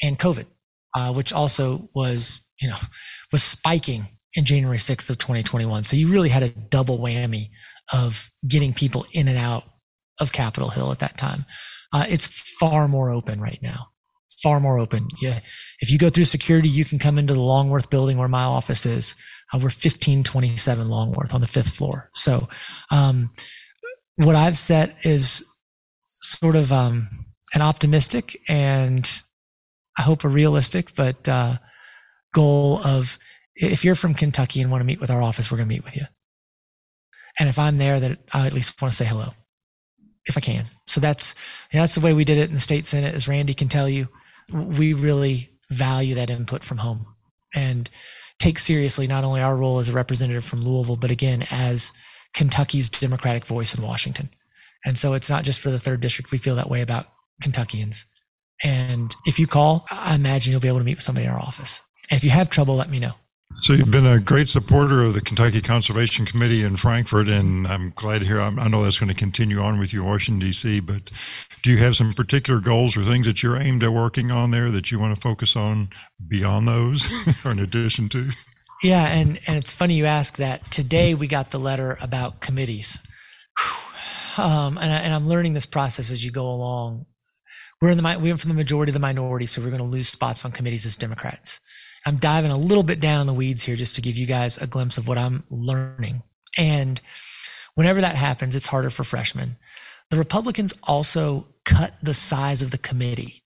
[0.01, 0.45] and COVID,
[0.95, 2.77] uh, which also was, you know,
[3.31, 5.83] was spiking in January 6th of 2021.
[5.83, 7.49] So you really had a double whammy
[7.93, 9.63] of getting people in and out
[10.19, 11.45] of Capitol Hill at that time.
[11.93, 13.87] Uh, it's far more open right now
[14.41, 15.07] far more open.
[15.19, 15.39] Yeah.
[15.79, 18.85] If you go through security, you can come into the Longworth building where my office
[18.85, 19.15] is.
[19.51, 22.09] Uh, we're 1527 Longworth on the fifth floor.
[22.13, 22.47] So,
[22.91, 23.31] um,
[24.15, 25.43] what I've set is
[26.05, 27.07] sort of, um,
[27.53, 29.09] an optimistic and
[29.97, 31.57] I hope a realistic, but, uh,
[32.33, 33.17] goal of
[33.55, 35.83] if you're from Kentucky and want to meet with our office, we're going to meet
[35.83, 36.05] with you.
[37.39, 39.33] And if I'm there, that I at least want to say hello
[40.27, 40.67] if I can.
[40.85, 41.35] So that's,
[41.71, 44.07] that's the way we did it in the state Senate, as Randy can tell you
[44.51, 47.05] we really value that input from home
[47.55, 47.89] and
[48.39, 51.91] take seriously not only our role as a representative from Louisville, but again, as
[52.33, 54.29] Kentucky's Democratic voice in Washington.
[54.85, 56.31] And so it's not just for the third district.
[56.31, 57.05] We feel that way about
[57.41, 58.05] Kentuckians.
[58.63, 61.39] And if you call, I imagine you'll be able to meet with somebody in our
[61.39, 61.81] office.
[62.09, 63.13] And if you have trouble, let me know.
[63.61, 67.91] So you've been a great supporter of the Kentucky Conservation Committee in Frankfort, and I'm
[67.95, 68.39] glad to hear.
[68.39, 70.79] I know that's going to continue on with you, Washington D.C.
[70.79, 71.09] But
[71.63, 74.69] do you have some particular goals or things that you're aimed at working on there
[74.69, 75.89] that you want to focus on
[76.27, 77.11] beyond those,
[77.45, 78.29] or in addition to?
[78.83, 80.69] Yeah, and and it's funny you ask that.
[80.69, 82.99] Today we got the letter about committees,
[84.37, 87.07] um, and, I, and I'm learning this process as you go along.
[87.81, 89.89] We're in the we went from the majority to the minority, so we're going to
[89.89, 91.59] lose spots on committees as Democrats.
[92.07, 94.57] I'm diving a little bit down in the weeds here just to give you guys
[94.57, 96.23] a glimpse of what I'm learning.
[96.57, 97.01] And
[97.75, 99.57] whenever that happens, it's harder for freshmen.
[100.09, 103.43] The Republicans also cut the size of the committee.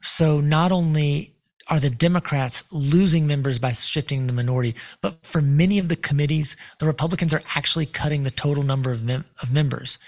[0.00, 1.34] So not only
[1.68, 6.56] are the Democrats losing members by shifting the minority, but for many of the committees,
[6.78, 9.98] the Republicans are actually cutting the total number of, mem- of members.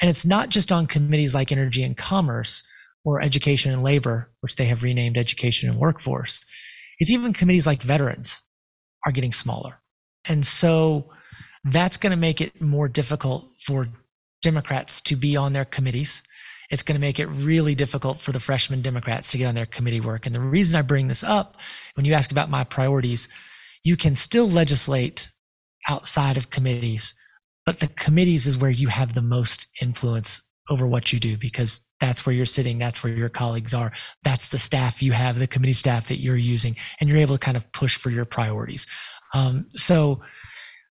[0.00, 2.64] And it's not just on committees like Energy and Commerce
[3.04, 6.44] or Education and Labor, which they have renamed Education and Workforce
[7.00, 8.40] is even committees like veterans
[9.04, 9.80] are getting smaller.
[10.28, 11.10] And so
[11.64, 13.88] that's going to make it more difficult for
[14.42, 16.22] Democrats to be on their committees.
[16.70, 19.66] It's going to make it really difficult for the freshman Democrats to get on their
[19.66, 20.26] committee work.
[20.26, 21.56] And the reason I bring this up,
[21.94, 23.28] when you ask about my priorities,
[23.84, 25.30] you can still legislate
[25.88, 27.14] outside of committees,
[27.66, 31.82] but the committees is where you have the most influence over what you do because
[32.04, 32.78] that's where you're sitting.
[32.78, 33.90] That's where your colleagues are.
[34.24, 37.38] That's the staff you have, the committee staff that you're using, and you're able to
[37.38, 38.86] kind of push for your priorities.
[39.32, 40.20] Um, so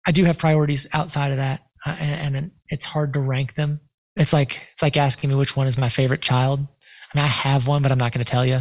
[0.06, 3.80] I do have priorities outside of that, uh, and, and, it's hard to rank them.
[4.14, 6.60] It's like it's like asking me which one is my favorite child.
[6.60, 8.60] I mean, I have one, but I'm not going to tell you.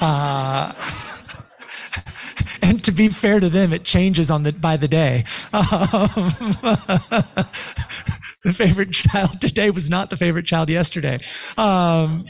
[0.00, 0.72] Uh,
[2.62, 5.24] and to be fair to them, it changes on the by the day.
[5.52, 6.32] Um,
[8.44, 11.18] the favorite child today was not the favorite child yesterday.
[11.56, 12.24] Um,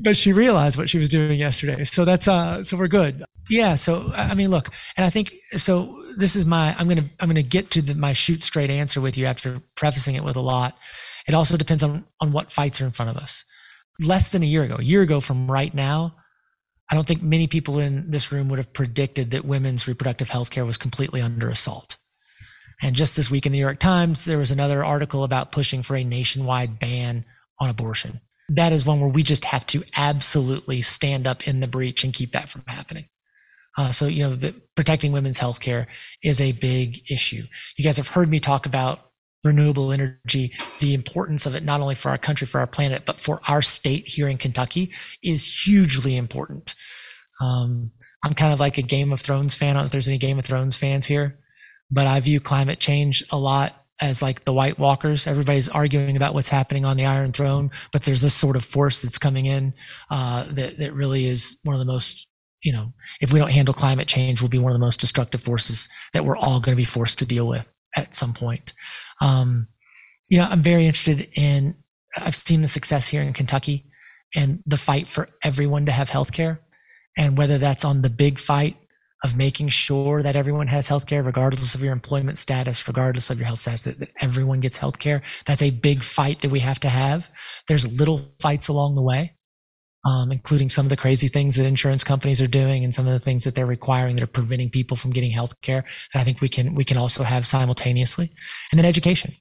[0.00, 1.84] but she realized what she was doing yesterday.
[1.84, 3.24] So that's uh so we're good.
[3.48, 7.10] Yeah, so I mean look, and I think so this is my I'm going to
[7.20, 10.24] I'm going to get to the, my shoot straight answer with you after prefacing it
[10.24, 10.76] with a lot.
[11.28, 13.44] It also depends on on what fights are in front of us.
[14.00, 16.16] Less than a year ago, a year ago from right now,
[16.90, 20.50] I don't think many people in this room would have predicted that women's reproductive health
[20.50, 21.96] care was completely under assault.
[22.82, 25.82] And just this week in the New York Times, there was another article about pushing
[25.82, 27.24] for a nationwide ban
[27.60, 28.20] on abortion.
[28.48, 32.12] That is one where we just have to absolutely stand up in the breach and
[32.12, 33.06] keep that from happening.
[33.76, 35.86] Uh, so, you know, the, protecting women's health care
[36.22, 37.44] is a big issue.
[37.76, 39.10] You guys have heard me talk about
[39.42, 43.16] renewable energy, the importance of it, not only for our country, for our planet, but
[43.16, 46.74] for our state here in Kentucky is hugely important.
[47.40, 47.90] Um,
[48.24, 49.70] I'm kind of like a Game of Thrones fan.
[49.70, 51.38] I don't know if there's any Game of Thrones fans here
[51.94, 55.26] but I view climate change a lot as like the White Walkers.
[55.26, 59.00] Everybody's arguing about what's happening on the Iron Throne, but there's this sort of force
[59.00, 59.72] that's coming in
[60.10, 62.26] uh, that that really is one of the most.
[62.62, 65.42] You know, if we don't handle climate change, we'll be one of the most destructive
[65.42, 68.72] forces that we're all going to be forced to deal with at some point.
[69.20, 69.68] Um,
[70.30, 71.76] you know, I'm very interested in.
[72.16, 73.86] I've seen the success here in Kentucky
[74.34, 76.60] and the fight for everyone to have health care,
[77.18, 78.76] and whether that's on the big fight
[79.24, 83.38] of making sure that everyone has health care, regardless of your employment status, regardless of
[83.38, 85.22] your health status, that, that everyone gets health care.
[85.46, 87.30] That's a big fight that we have to have.
[87.66, 89.34] There's little fights along the way,
[90.04, 93.14] um, including some of the crazy things that insurance companies are doing and some of
[93.14, 96.24] the things that they're requiring that are preventing people from getting health care that I
[96.24, 98.30] think we can, we can also have simultaneously.
[98.70, 99.32] And then education.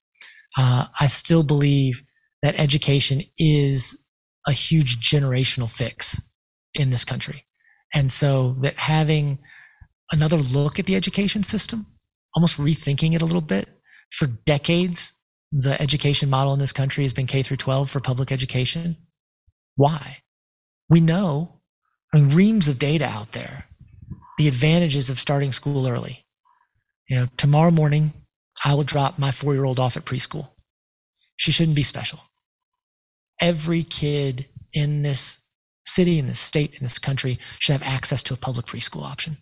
[0.58, 2.02] Uh, I still believe
[2.42, 4.08] that education is
[4.48, 6.22] a huge generational fix
[6.74, 7.46] in this country.
[7.94, 9.40] And so that having
[10.14, 11.88] another look at the education system,
[12.36, 13.68] almost rethinking it a little bit.
[14.12, 15.14] For decades,
[15.52, 18.96] the education model in this country has been K through 12 for public education.
[19.76, 20.20] Why?
[20.90, 21.60] We know,
[22.14, 23.66] I mean, reams of data out there,
[24.38, 26.26] the advantages of starting school early.
[27.10, 28.14] You know, tomorrow morning,
[28.64, 30.50] I will drop my four year old off at preschool.
[31.38, 32.20] She shouldn't be special.
[33.42, 35.40] Every kid in this
[35.86, 39.38] city, in this state, in this country should have access to a public preschool option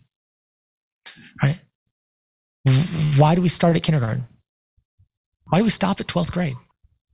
[1.42, 1.60] right?
[3.16, 4.24] Why do we start at kindergarten?
[5.48, 6.56] Why do we stop at 12th grade?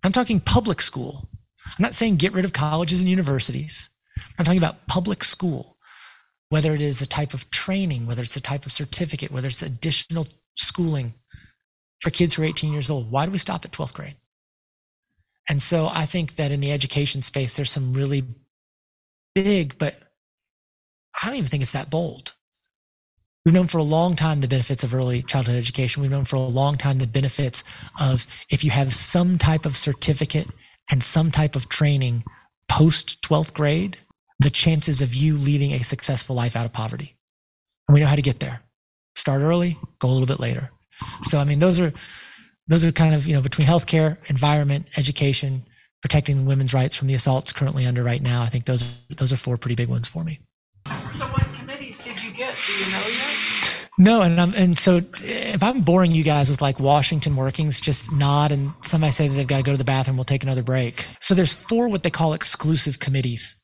[0.04, 1.28] I'm talking public school.
[1.66, 3.90] I'm not saying get rid of colleges and universities.
[4.38, 5.76] I'm talking about public school,
[6.48, 9.62] whether it is a type of training, whether it's a type of certificate, whether it's
[9.62, 11.14] additional schooling
[12.00, 13.10] for kids who are 18 years old.
[13.10, 14.16] Why do we stop at 12th grade?
[15.48, 18.22] And so I think that in the education space, there's some really
[19.34, 19.98] big, but
[21.22, 22.34] I don't even think it's that bold
[23.48, 26.02] We've known for a long time the benefits of early childhood education.
[26.02, 27.64] We've known for a long time the benefits
[27.98, 30.48] of if you have some type of certificate
[30.90, 32.24] and some type of training
[32.68, 33.96] post 12th grade,
[34.38, 37.16] the chances of you leading a successful life out of poverty.
[37.88, 38.60] And we know how to get there.
[39.16, 40.70] Start early, go a little bit later.
[41.22, 41.94] So, I mean, those are,
[42.66, 45.64] those are kind of, you know, between healthcare, environment, education,
[46.02, 48.42] protecting women's rights from the assaults currently under right now.
[48.42, 50.38] I think those, those are four pretty big ones for me.
[51.08, 51.57] So what
[52.38, 52.56] get?
[52.56, 53.88] Do you know yet?
[54.00, 58.12] No, and I'm, and so if I'm boring you guys with like Washington workings, just
[58.12, 60.62] nod and somebody say that they've got to go to the bathroom, we'll take another
[60.62, 61.04] break.
[61.20, 63.56] So there's four what they call exclusive committees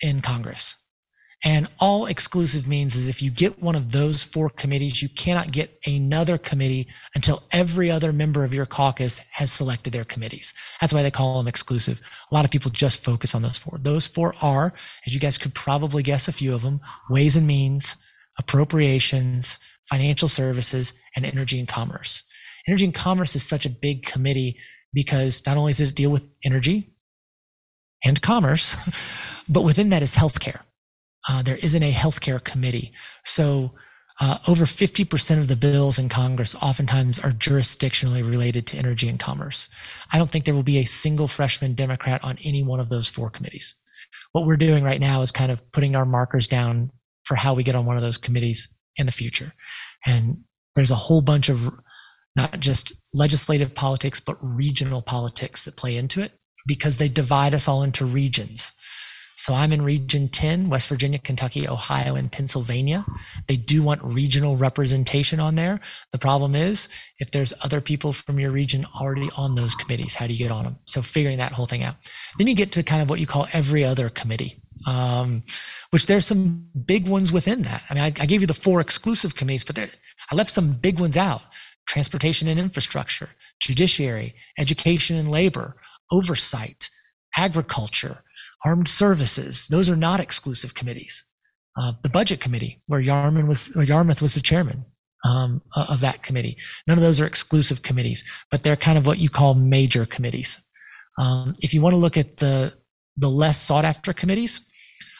[0.00, 0.76] in Congress.
[1.44, 5.50] And all exclusive means is if you get one of those four committees, you cannot
[5.50, 10.54] get another committee until every other member of your caucus has selected their committees.
[10.80, 12.00] That's why they call them exclusive.
[12.30, 13.76] A lot of people just focus on those four.
[13.78, 14.72] Those four are,
[15.04, 17.96] as you guys could probably guess a few of them, ways and means,
[18.38, 22.22] appropriations, financial services, and energy and commerce.
[22.66, 24.56] Energy and commerce is such a big committee
[24.92, 26.94] because not only does it deal with energy
[28.04, 28.76] and commerce,
[29.48, 30.62] but within that is healthcare
[31.28, 32.92] uh, there isn't a healthcare committee.
[33.24, 33.72] So
[34.20, 39.18] uh, over 50% of the bills in Congress oftentimes are jurisdictionally related to energy and
[39.18, 39.68] commerce.
[40.12, 43.08] I don't think there will be a single freshman Democrat on any one of those
[43.08, 43.74] four committees.
[44.32, 46.90] What we're doing right now is kind of putting our markers down
[47.24, 49.52] for how we get on one of those committees in the future.
[50.06, 51.70] And there's a whole bunch of
[52.34, 56.32] not just legislative politics, but regional politics that play into it
[56.66, 58.72] because they divide us all into regions.
[59.36, 63.04] So I'm in region 10, West Virginia, Kentucky, Ohio, and Pennsylvania.
[63.48, 65.80] They do want regional representation on there.
[66.12, 70.26] The problem is if there's other people from your region already on those committees, how
[70.26, 70.76] do you get on them?
[70.86, 71.96] So figuring that whole thing out.
[72.38, 74.62] Then you get to kind of what you call every other committee.
[74.86, 75.42] Um,
[75.90, 77.84] which there's some big ones within that.
[77.88, 79.86] I mean, I, I gave you the four exclusive committees, but there,
[80.30, 81.42] I left some big ones out.
[81.86, 83.28] Transportation and infrastructure,
[83.60, 85.76] judiciary, education and labor,
[86.10, 86.90] oversight,
[87.36, 88.24] agriculture,
[88.64, 89.66] armed services.
[89.68, 91.24] Those are not exclusive committees.
[91.76, 94.84] Uh, the budget committee, where Yarman was, where Yarmuth was the chairman
[95.24, 96.56] um, of that committee.
[96.86, 100.60] None of those are exclusive committees, but they're kind of what you call major committees.
[101.18, 102.74] Um, if you want to look at the
[103.16, 104.60] the less sought after committees,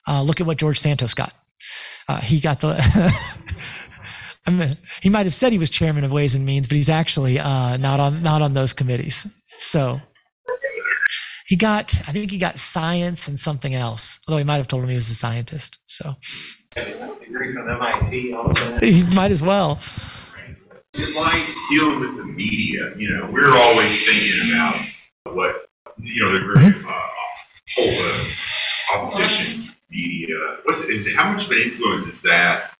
[0.08, 1.32] uh, look at what George Santos got.
[2.08, 2.76] Uh, he got the.
[4.46, 6.88] I mean, he might have said he was chairman of Ways and Means, but he's
[6.88, 9.26] actually uh, not on not on those committees.
[9.58, 10.00] So
[11.46, 14.82] he got, I think he got science and something else, although he might have told
[14.84, 15.78] him he was a scientist.
[15.86, 16.16] So
[18.80, 19.78] he might as well.
[20.94, 22.92] It's like dealing with the media.
[22.96, 24.76] You know, we're always thinking about
[25.34, 25.66] what,
[25.98, 26.88] you know, the mm-hmm.
[26.88, 26.92] uh,
[27.74, 30.36] whole uh, opposition media.
[30.64, 32.72] What is it, how much of an influence is that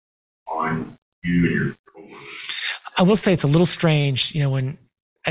[0.47, 2.71] on you and your coworkers?
[2.99, 4.79] I will say it's a little strange, you know, when,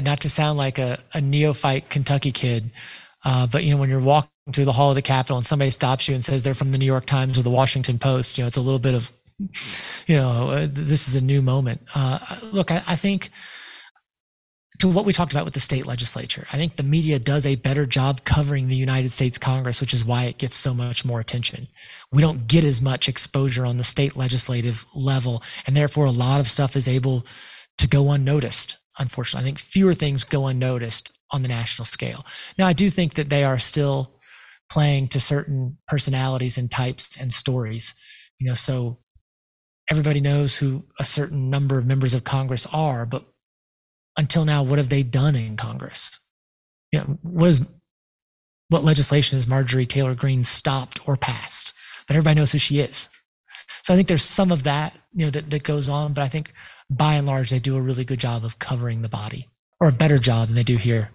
[0.01, 2.71] not to sound like a, a neophyte Kentucky kid,
[3.23, 5.71] uh, but you know, when you're walking through the hall of the Capitol and somebody
[5.71, 8.43] stops you and says they're from the New York Times or the Washington Post, you
[8.43, 9.11] know, it's a little bit of,
[10.07, 11.82] you know, uh, this is a new moment.
[11.93, 12.19] Uh,
[12.51, 13.30] look, I, I think
[14.82, 16.47] to what we talked about with the state legislature.
[16.51, 20.03] I think the media does a better job covering the United States Congress, which is
[20.03, 21.67] why it gets so much more attention.
[22.11, 26.39] We don't get as much exposure on the state legislative level, and therefore a lot
[26.39, 27.28] of stuff is able
[27.78, 28.78] to go unnoticed.
[28.97, 32.25] Unfortunately, I think fewer things go unnoticed on the national scale.
[32.57, 34.19] Now, I do think that they are still
[34.69, 37.93] playing to certain personalities and types and stories.
[38.39, 38.99] You know, so
[39.89, 43.25] everybody knows who a certain number of members of Congress are, but
[44.17, 46.19] until now, what have they done in Congress?
[46.91, 47.65] You know, what is
[48.69, 51.73] what legislation has Marjorie Taylor Greene stopped or passed?
[52.07, 53.09] But everybody knows who she is.
[53.84, 56.29] So I think there's some of that, you know, that, that goes on, but I
[56.29, 56.53] think
[56.89, 59.47] by and large, they do a really good job of covering the body
[59.79, 61.09] or a better job than they do here.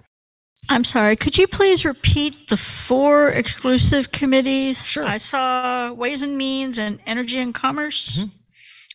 [0.69, 4.85] I'm sorry, could you please repeat the four exclusive committees?
[4.85, 5.05] Sure.
[5.05, 8.17] I saw Ways and Means and Energy and Commerce.
[8.19, 8.31] Mhm.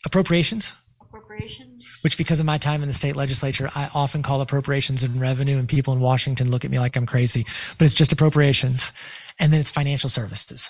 [0.06, 1.86] Appropriations, Appropriations.
[2.02, 5.58] which because of my time in the state legislature, I often call appropriations and revenue,
[5.58, 7.46] and people in Washington look at me like I'm crazy,
[7.78, 8.92] but it's just appropriations.
[9.40, 10.70] And then it's financial services.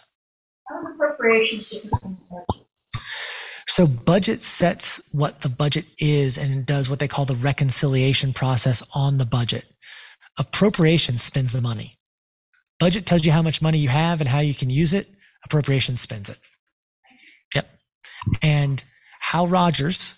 [0.69, 2.67] Appropriations different from budget?
[3.67, 8.83] So budget sets what the budget is and does what they call the reconciliation process
[8.93, 9.65] on the budget.
[10.39, 11.97] Appropriations spends the money.
[12.79, 15.07] Budget tells you how much money you have and how you can use it.
[15.45, 16.39] Appropriation spends it.
[17.55, 17.69] Yep.
[18.41, 18.83] And
[19.19, 20.15] Hal Rogers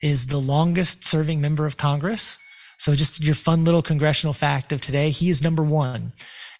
[0.00, 2.38] is the longest serving member of Congress.
[2.78, 6.12] So just your fun little congressional fact of today, he is number one.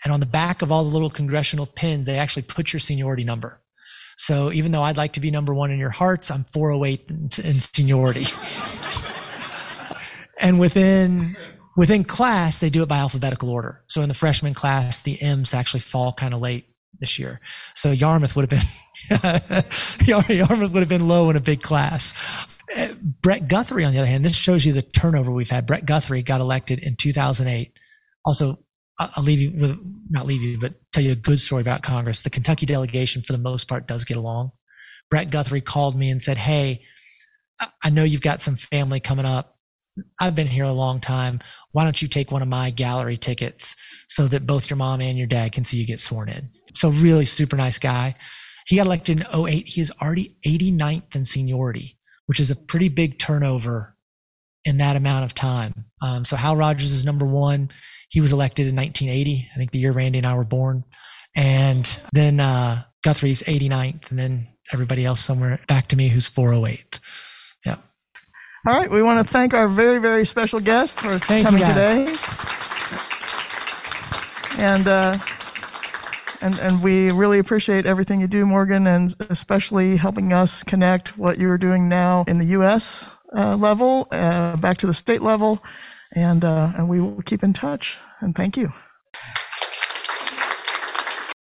[0.04, 3.24] And on the back of all the little congressional pins, they actually put your seniority
[3.24, 3.60] number.
[4.16, 7.16] So even though I'd like to be number one in your hearts, I'm 408 in,
[7.44, 8.24] in seniority.
[10.40, 11.36] and within
[11.76, 13.82] within class, they do it by alphabetical order.
[13.86, 16.66] So in the freshman class, the M's actually fall kind of late
[16.98, 17.40] this year.
[17.74, 18.68] So Yarmuth would have been
[20.06, 22.14] Yarmuth would have been low in a big class.
[22.76, 22.88] Uh,
[23.22, 25.66] Brett Guthrie, on the other hand, this shows you the turnover we've had.
[25.66, 27.78] Brett Guthrie got elected in 2008.
[28.24, 28.58] Also,
[28.98, 32.22] I'll leave you with not leave you, but tell you a good story about Congress.
[32.22, 34.52] The Kentucky delegation, for the most part, does get along.
[35.10, 36.82] Brett Guthrie called me and said, "Hey,
[37.82, 39.58] I know you've got some family coming up.
[40.20, 41.40] I've been here a long time.
[41.74, 43.76] Why don't you take one of my gallery tickets
[44.08, 46.88] so that both your mom and your dad can see you get sworn in?" So
[46.88, 48.14] really super nice guy.
[48.66, 49.66] He got elected in 08.
[49.66, 53.96] He is already 89th in seniority, which is a pretty big turnover
[54.64, 55.84] in that amount of time.
[56.00, 57.70] Um, so Hal Rogers is number one.
[58.08, 60.84] He was elected in 1980, I think the year Randy and I were born.
[61.36, 67.00] And then uh, Guthrie's 89th, and then everybody else somewhere back to me who's 408th.
[68.66, 72.14] All right, we want to thank our very, very special guest for Thank coming today.
[74.58, 75.18] And uh,
[76.40, 81.36] and and we really appreciate everything you do, Morgan, and especially helping us connect what
[81.36, 83.10] you're doing now in the U.S.
[83.36, 85.62] Uh, level uh, back to the state level,
[86.16, 87.98] and uh, and we will keep in touch.
[88.20, 88.70] And thank you.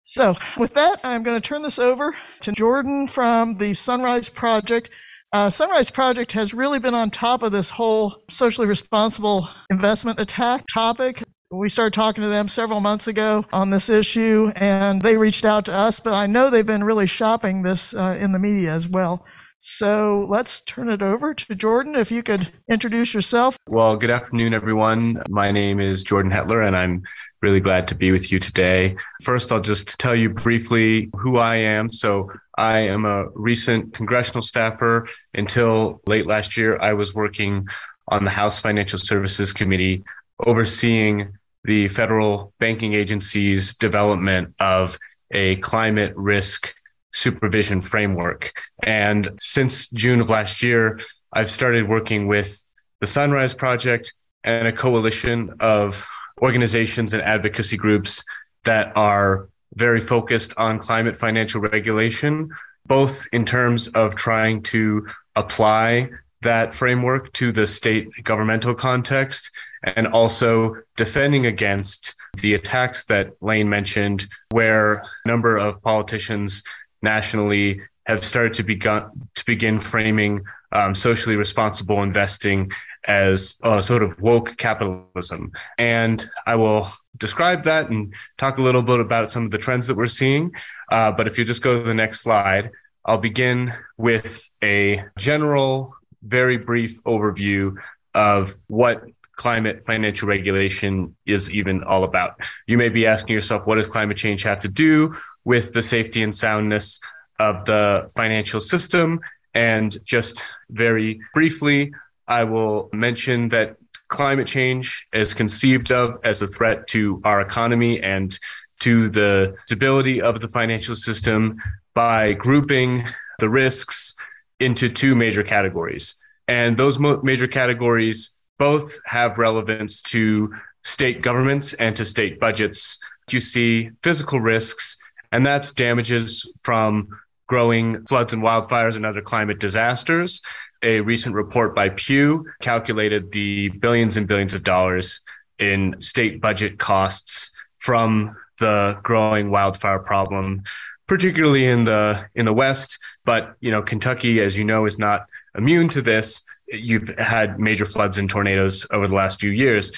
[0.01, 4.89] So, with that, I'm going to turn this over to Jordan from the Sunrise Project.
[5.33, 10.65] Uh, Sunrise Project has really been on top of this whole socially responsible investment attack
[10.73, 11.23] topic.
[11.51, 15.63] We started talking to them several months ago on this issue, and they reached out
[15.65, 18.89] to us, but I know they've been really shopping this uh, in the media as
[18.89, 19.25] well.
[19.59, 21.95] So let's turn it over to Jordan.
[21.95, 23.57] If you could introduce yourself.
[23.67, 25.21] Well, good afternoon, everyone.
[25.29, 27.03] My name is Jordan Hetler, and I'm
[27.41, 28.97] really glad to be with you today.
[29.21, 31.91] First, I'll just tell you briefly who I am.
[31.91, 32.31] So,
[32.61, 35.07] I am a recent congressional staffer.
[35.33, 37.67] Until late last year, I was working
[38.07, 40.03] on the House Financial Services Committee,
[40.45, 44.99] overseeing the federal banking agency's development of
[45.31, 46.75] a climate risk
[47.11, 48.53] supervision framework.
[48.83, 50.99] And since June of last year,
[51.33, 52.63] I've started working with
[52.99, 56.07] the Sunrise Project and a coalition of
[56.39, 58.23] organizations and advocacy groups
[58.65, 62.49] that are very focused on climate financial regulation,
[62.85, 66.09] both in terms of trying to apply
[66.41, 69.51] that framework to the state governmental context
[69.83, 76.63] and also defending against the attacks that Lane mentioned, where a number of politicians
[77.01, 80.41] nationally have started to begun to begin framing
[80.71, 82.71] um, socially responsible investing
[83.07, 85.51] as a sort of woke capitalism.
[85.77, 86.87] And I will
[87.21, 90.53] describe that and talk a little bit about some of the trends that we're seeing.
[90.91, 92.71] Uh, but if you just go to the next slide,
[93.05, 97.75] I'll begin with a general, very brief overview
[98.13, 99.03] of what
[99.35, 102.35] climate financial regulation is even all about.
[102.67, 105.15] You may be asking yourself, what does climate change have to do
[105.45, 106.99] with the safety and soundness
[107.39, 109.21] of the financial system?
[109.53, 111.93] And just very briefly,
[112.27, 113.77] I will mention that
[114.11, 118.37] climate change is conceived of as a threat to our economy and
[118.81, 121.57] to the stability of the financial system
[121.95, 123.05] by grouping
[123.39, 124.15] the risks
[124.59, 126.15] into two major categories.
[126.47, 130.53] And those mo- major categories both have relevance to
[130.83, 132.99] state governments and to state budgets.
[133.29, 134.97] You see physical risks,
[135.31, 140.41] and that's damages from growing floods and wildfires and other climate disasters.
[140.83, 145.21] A recent report by Pew calculated the billions and billions of dollars
[145.59, 150.63] in state budget costs from the growing wildfire problem,
[151.07, 152.97] particularly in the in the West.
[153.25, 156.43] But you know, Kentucky, as you know, is not immune to this.
[156.67, 159.91] You've had major floods and tornadoes over the last few years.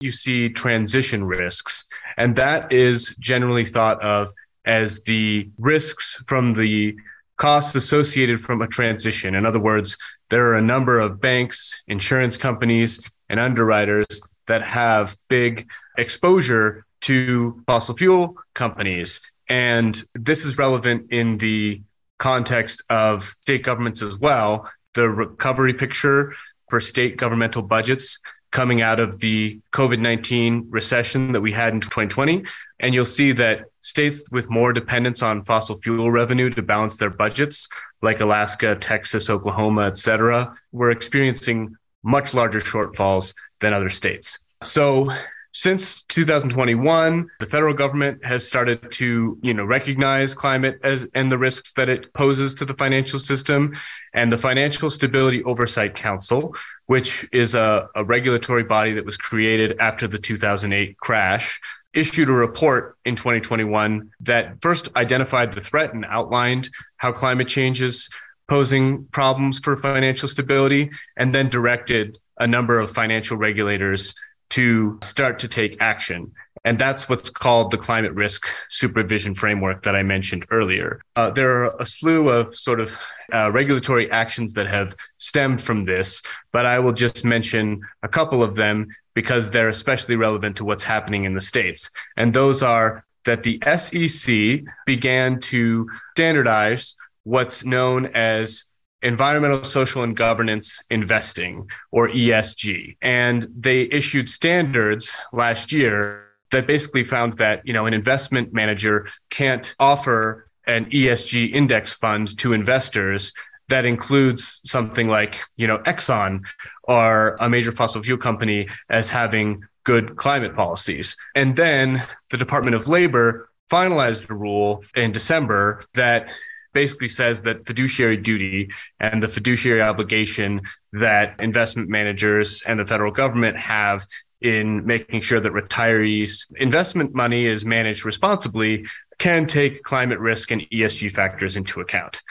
[0.00, 1.86] You see transition risks,
[2.16, 4.32] and that is generally thought of
[4.64, 6.96] as the risks from the
[7.38, 9.34] costs associated from a transition.
[9.34, 9.96] In other words,
[10.28, 14.06] there are a number of banks, insurance companies, and underwriters
[14.46, 19.20] that have big exposure to fossil fuel companies.
[19.48, 21.82] And this is relevant in the
[22.18, 24.70] context of state governments as well.
[24.94, 26.34] The recovery picture
[26.68, 28.18] for state governmental budgets
[28.50, 32.44] coming out of the COVID 19 recession that we had in 2020.
[32.80, 37.10] And you'll see that states with more dependence on fossil fuel revenue to balance their
[37.10, 37.68] budgets,
[38.02, 44.38] like Alaska, Texas, Oklahoma, et cetera, were experiencing much larger shortfalls than other states.
[44.62, 45.06] So
[45.52, 51.38] since 2021, the federal government has started to, you know, recognize climate as and the
[51.38, 53.74] risks that it poses to the financial system.
[54.14, 56.54] And the Financial Stability Oversight Council,
[56.86, 61.60] which is a, a regulatory body that was created after the 2008 crash,
[61.94, 67.80] issued a report in 2021 that first identified the threat and outlined how climate change
[67.80, 68.08] is
[68.48, 74.14] posing problems for financial stability, and then directed a number of financial regulators
[74.50, 76.32] to start to take action.
[76.68, 81.00] And that's what's called the climate risk supervision framework that I mentioned earlier.
[81.16, 82.98] Uh, there are a slew of sort of
[83.32, 86.20] uh, regulatory actions that have stemmed from this,
[86.52, 90.84] but I will just mention a couple of them because they're especially relevant to what's
[90.84, 91.90] happening in the States.
[92.18, 98.66] And those are that the SEC began to standardize what's known as
[99.00, 102.98] environmental, social, and governance investing, or ESG.
[103.00, 109.08] And they issued standards last year that basically found that, you know, an investment manager
[109.30, 113.32] can't offer an ESG index fund to investors
[113.68, 116.40] that includes something like, you know, Exxon
[116.84, 121.16] or a major fossil fuel company as having good climate policies.
[121.34, 126.30] And then the Department of Labor finalized a rule in December that
[126.72, 128.70] basically says that fiduciary duty
[129.00, 130.60] and the fiduciary obligation
[130.92, 134.06] that investment managers and the federal government have
[134.40, 138.86] in making sure that retirees' investment money is managed responsibly
[139.18, 142.22] can take climate risk and ESG factors into account.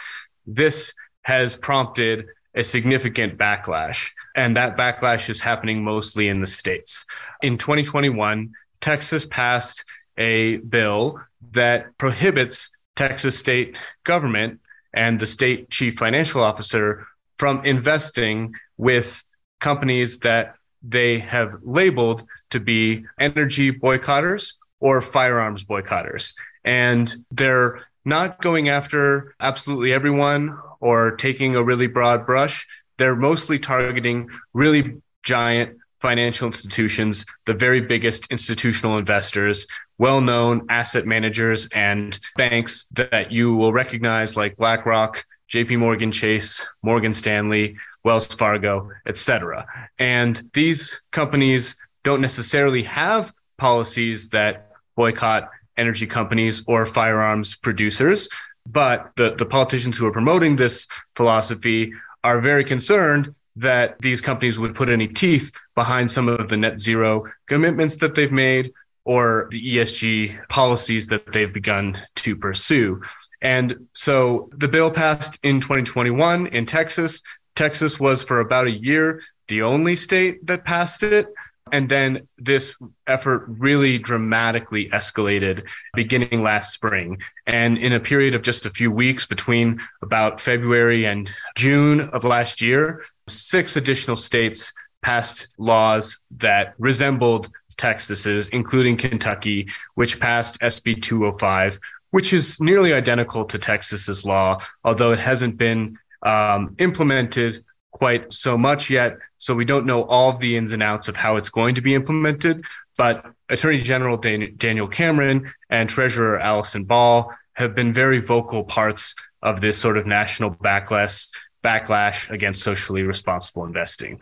[0.46, 0.94] This
[1.24, 7.06] has prompted a significant backlash, and that backlash is happening mostly in the states.
[7.42, 9.84] In 2021, Texas passed
[10.18, 14.60] a bill that prohibits Texas state government
[14.94, 17.06] and the state chief financial officer
[17.38, 19.24] from investing with
[19.60, 20.56] companies that
[20.88, 26.34] they have labeled to be energy boycotters or firearms boycotters.
[26.64, 32.66] And they're not going after absolutely everyone or taking a really broad brush.
[32.98, 39.68] They're mostly targeting really giant financial institutions, the very biggest institutional investors,
[39.98, 46.66] well known asset managers and banks that you will recognize, like BlackRock, JP Morgan Chase,
[46.84, 47.78] Morgan Stanley,
[48.08, 49.68] Wells Fargo, et cetera.
[50.00, 58.30] And these companies don't necessarily have policies that boycott energy companies or firearms producers.
[58.66, 60.88] But the, the politicians who are promoting this
[61.18, 61.92] philosophy
[62.24, 66.80] are very concerned that these companies would put any teeth behind some of the net
[66.80, 68.72] zero commitments that they've made
[69.04, 73.02] or the ESG policies that they've begun to pursue.
[73.42, 77.22] And so the bill passed in 2021 in Texas.
[77.58, 81.28] Texas was for about a year the only state that passed it.
[81.72, 82.78] And then this
[83.08, 87.18] effort really dramatically escalated beginning last spring.
[87.46, 92.24] And in a period of just a few weeks between about February and June of
[92.24, 101.02] last year, six additional states passed laws that resembled Texas's, including Kentucky, which passed SB
[101.02, 101.80] 205,
[102.12, 108.58] which is nearly identical to Texas's law, although it hasn't been um, implemented quite so
[108.58, 111.50] much yet so we don't know all of the ins and outs of how it's
[111.50, 112.64] going to be implemented.
[112.98, 119.62] But Attorney General Daniel Cameron and Treasurer Allison Ball have been very vocal parts of
[119.62, 121.28] this sort of national backlash
[121.64, 124.20] backlash against socially responsible investing.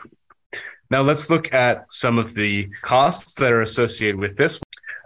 [0.90, 4.60] Now let's look at some of the costs that are associated with this.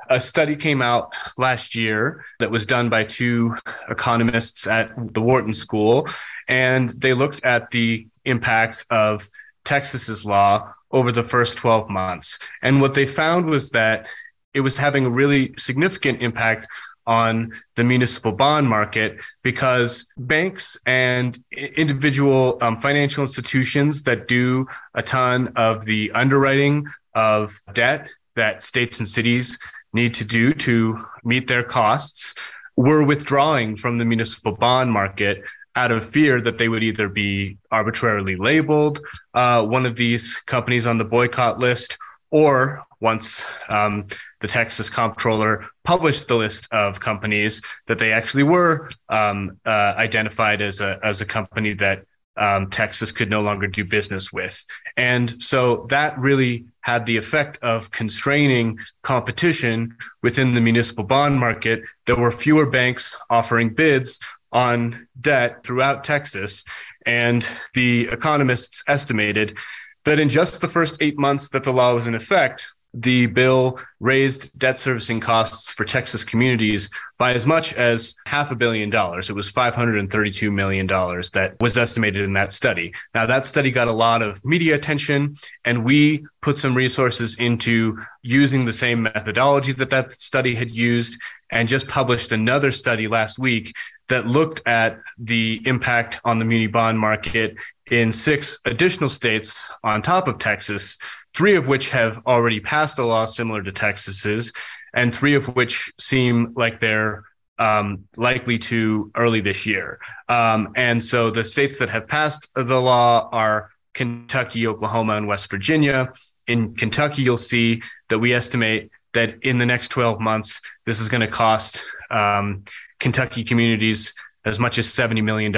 [0.10, 3.56] A study came out last year that was done by two
[3.90, 6.08] economists at the Wharton School,
[6.50, 9.30] and they looked at the impact of
[9.64, 12.40] Texas's law over the first 12 months.
[12.62, 14.08] And what they found was that
[14.54, 16.68] it was having a really significant impact
[17.06, 21.38] on the municipal bond market because banks and
[21.76, 26.86] individual um, financial institutions that do a ton of the underwriting
[27.16, 29.58] of debt that states and cities
[29.94, 32.36] need to do to meet their costs
[32.76, 35.44] were withdrawing from the municipal bond market
[35.80, 39.00] out of fear that they would either be arbitrarily labeled
[39.34, 41.98] uh, one of these companies on the boycott list,
[42.32, 44.04] or once um,
[44.42, 45.54] the Texas comptroller
[45.86, 51.22] published the list of companies that they actually were um, uh, identified as a as
[51.22, 52.04] a company that
[52.36, 54.66] um, Texas could no longer do business with.
[54.96, 61.84] And so that really had the effect of constraining competition within the municipal bond market.
[62.06, 64.20] There were fewer banks offering bids
[64.52, 66.64] on debt throughout Texas.
[67.06, 69.58] And the economists estimated
[70.06, 73.80] that in just the first eight months that the law was in effect, the bill
[74.00, 76.90] raised debt servicing costs for Texas communities
[77.20, 79.30] by as much as half a billion dollars.
[79.30, 82.94] It was $532 million that was estimated in that study.
[83.14, 85.34] Now, that study got a lot of media attention,
[85.66, 91.20] and we put some resources into using the same methodology that that study had used
[91.52, 93.74] and just published another study last week
[94.10, 97.56] that looked at the impact on the muni bond market
[97.90, 100.98] in six additional states on top of Texas
[101.34, 104.54] three of which have already passed a law similar to Texas's,
[104.94, 107.24] and three of which seem like they're
[107.58, 110.00] um, likely to early this year.
[110.28, 115.50] Um, and so the states that have passed the law are Kentucky, Oklahoma, and West
[115.52, 116.12] Virginia.
[116.48, 121.10] In Kentucky, you'll see that we estimate that in the next 12 months, this is
[121.10, 122.64] going to cost um,
[123.00, 124.14] Kentucky communities
[124.46, 125.52] as much as $70 million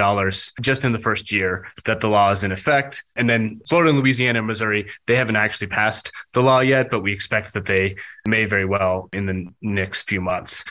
[0.60, 3.04] just in the first year that the law is in effect.
[3.14, 7.00] And then Florida and Louisiana and Missouri, they haven't actually passed the law yet, but
[7.00, 10.64] we expect that they may very well in the next few months.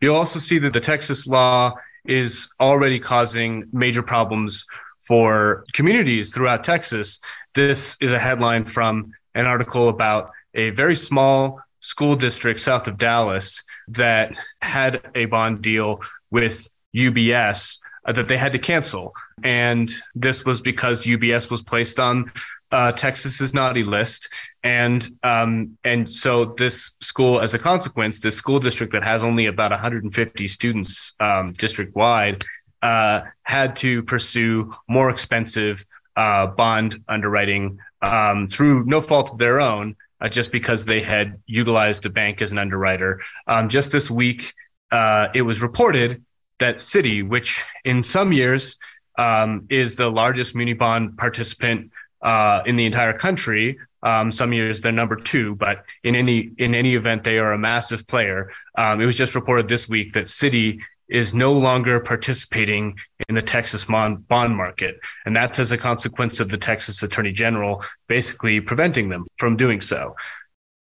[0.00, 1.74] You'll also see that the Texas law
[2.04, 4.64] is already causing major problems
[5.06, 7.20] for communities throughout Texas.
[7.54, 12.98] This is a headline from an article about a very small school district south of
[12.98, 16.00] Dallas that had a bond deal
[16.30, 19.14] with UBS uh, that they had to cancel.
[19.42, 22.32] And this was because UBS was placed on
[22.70, 24.28] uh, Texas's naughty list.
[24.62, 29.46] And um, and so this school, as a consequence, this school district that has only
[29.46, 32.44] about 150 students um, district wide,
[32.82, 35.84] uh, had to pursue more expensive
[36.16, 41.40] uh, bond underwriting um, through no fault of their own, uh, just because they had
[41.46, 43.20] utilized a bank as an underwriter.
[43.46, 44.54] Um, just this week,
[44.90, 46.24] uh, it was reported
[46.58, 48.78] that Citi, which in some years
[49.16, 51.90] um, is the largest muni bond participant
[52.22, 53.78] uh, in the entire country.
[54.02, 57.58] Um, some years they're number two, but in any in any event, they are a
[57.58, 58.52] massive player.
[58.76, 62.98] Um, it was just reported this week that Citi is no longer participating
[63.28, 67.82] in the Texas bond market, and that's as a consequence of the Texas Attorney General
[68.08, 70.14] basically preventing them from doing so.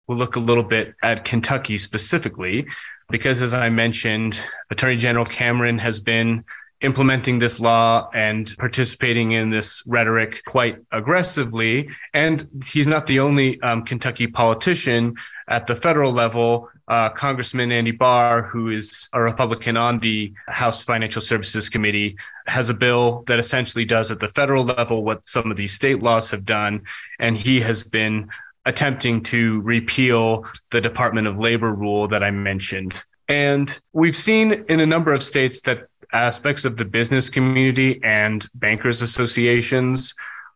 [0.07, 2.67] We'll look a little bit at Kentucky specifically
[3.11, 4.41] because, as I mentioned,
[4.71, 6.45] Attorney General Cameron has been
[6.81, 11.91] implementing this law and participating in this rhetoric quite aggressively.
[12.15, 15.15] And he's not the only um, Kentucky politician
[15.49, 16.71] at the federal level.
[16.87, 22.69] Uh, Congressman Andy Barr, who is a Republican on the House Financial Services Committee, has
[22.69, 26.31] a bill that essentially does at the federal level what some of these state laws
[26.31, 26.83] have done.
[27.19, 28.31] And he has been
[28.65, 33.03] attempting to repeal the Department of Labor rule that I mentioned.
[33.29, 38.47] And we've seen in a number of states that aspects of the business community and
[38.55, 40.15] bankers associations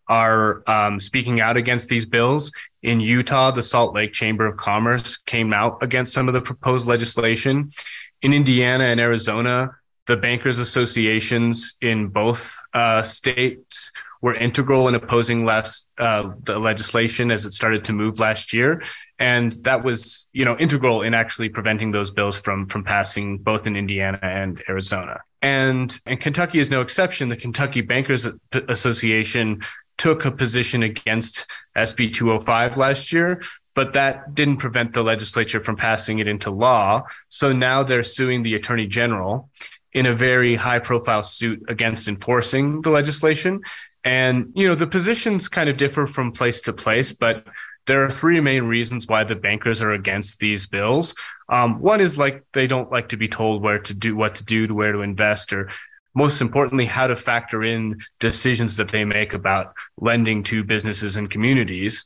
[0.09, 2.53] are um, speaking out against these bills.
[2.83, 6.87] In Utah, the Salt Lake Chamber of Commerce came out against some of the proposed
[6.87, 7.69] legislation.
[8.23, 9.71] In Indiana and Arizona,
[10.07, 17.31] the bankers associations in both uh, states were integral in opposing last uh, the legislation
[17.31, 18.83] as it started to move last year,
[19.19, 23.67] and that was you know integral in actually preventing those bills from from passing both
[23.67, 25.21] in Indiana and Arizona.
[25.43, 27.29] And and Kentucky is no exception.
[27.29, 29.63] The Kentucky Bankers Association
[30.03, 31.47] took a position against
[31.77, 33.41] SB 205 last year,
[33.73, 37.05] but that didn't prevent the legislature from passing it into law.
[37.29, 39.49] So now they're suing the attorney general
[39.93, 43.61] in a very high profile suit against enforcing the legislation.
[44.03, 47.47] And, you know, the positions kind of differ from place to place, but
[47.87, 51.15] there are three main reasons why the bankers are against these bills.
[51.49, 54.45] Um, one is like they don't like to be told where to do, what to
[54.45, 55.71] do, to where to invest, or
[56.15, 61.31] most importantly, how to factor in decisions that they make about lending to businesses and
[61.31, 62.05] communities.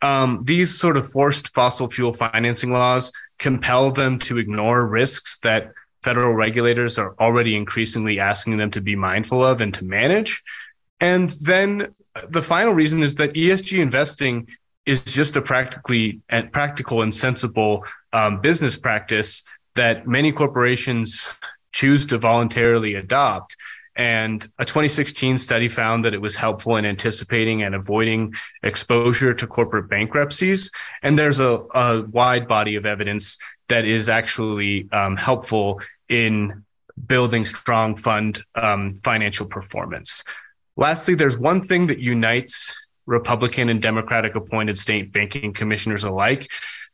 [0.00, 5.72] Um, these sort of forced fossil fuel financing laws compel them to ignore risks that
[6.02, 10.42] federal regulators are already increasingly asking them to be mindful of and to manage.
[11.00, 11.94] And then
[12.28, 14.48] the final reason is that ESG investing
[14.86, 19.42] is just a practically and practical and sensible um, business practice
[19.74, 21.32] that many corporations
[21.72, 23.56] choose to voluntarily adopt.
[23.96, 29.46] And a 2016 study found that it was helpful in anticipating and avoiding exposure to
[29.46, 30.70] corporate bankruptcies.
[31.02, 33.38] And there's a, a wide body of evidence
[33.68, 36.64] that is actually um, helpful in
[37.06, 40.22] building strong fund um, financial performance.
[40.76, 46.50] Lastly, there's one thing that unites Republican and Democratic appointed state banking commissioners alike.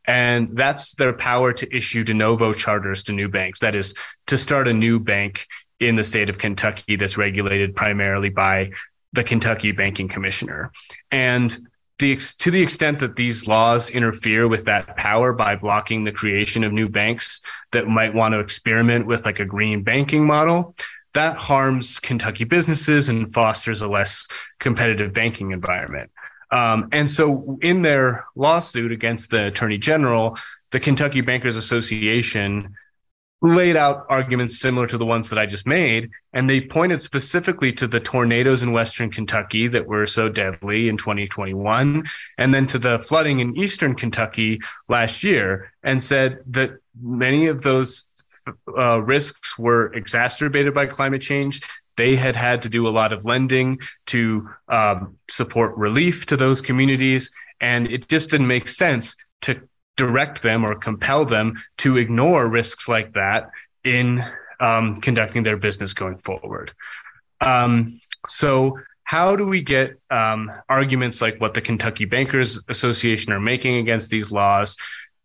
[0.06, 3.60] And that's their power to issue de novo charters to new banks.
[3.60, 3.94] That is
[4.26, 5.46] to start a new bank
[5.80, 8.72] in the state of Kentucky that's regulated primarily by
[9.12, 10.72] the Kentucky Banking Commissioner.
[11.10, 11.56] And
[11.98, 16.64] the, to the extent that these laws interfere with that power by blocking the creation
[16.64, 17.40] of new banks
[17.72, 20.74] that might want to experiment with like a green banking model,
[21.14, 24.26] that harms Kentucky businesses and fosters a less
[24.58, 26.10] competitive banking environment.
[26.50, 30.38] Um, and so, in their lawsuit against the attorney general,
[30.70, 32.74] the Kentucky Bankers Association
[33.44, 36.10] laid out arguments similar to the ones that I just made.
[36.32, 40.96] And they pointed specifically to the tornadoes in Western Kentucky that were so deadly in
[40.96, 42.04] 2021,
[42.38, 47.62] and then to the flooding in Eastern Kentucky last year, and said that many of
[47.62, 48.08] those
[48.76, 51.60] uh, risks were exacerbated by climate change.
[51.96, 56.60] They had had to do a lot of lending to um, support relief to those
[56.60, 57.30] communities.
[57.60, 59.60] And it just didn't make sense to
[59.96, 63.50] direct them or compel them to ignore risks like that
[63.84, 64.24] in
[64.60, 66.72] um, conducting their business going forward.
[67.40, 67.86] Um,
[68.26, 73.76] so, how do we get um, arguments like what the Kentucky Bankers Association are making
[73.76, 74.76] against these laws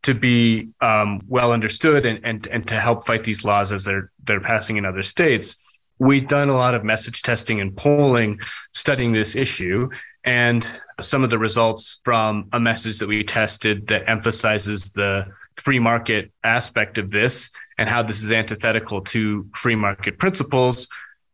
[0.03, 4.11] to be um, well understood and, and and to help fight these laws as they're
[4.23, 5.68] they're passing in other states.
[5.99, 8.39] We've done a lot of message testing and polling
[8.73, 9.89] studying this issue,
[10.23, 10.69] and
[10.99, 16.31] some of the results from a message that we tested that emphasizes the free market
[16.43, 20.87] aspect of this and how this is antithetical to free market principles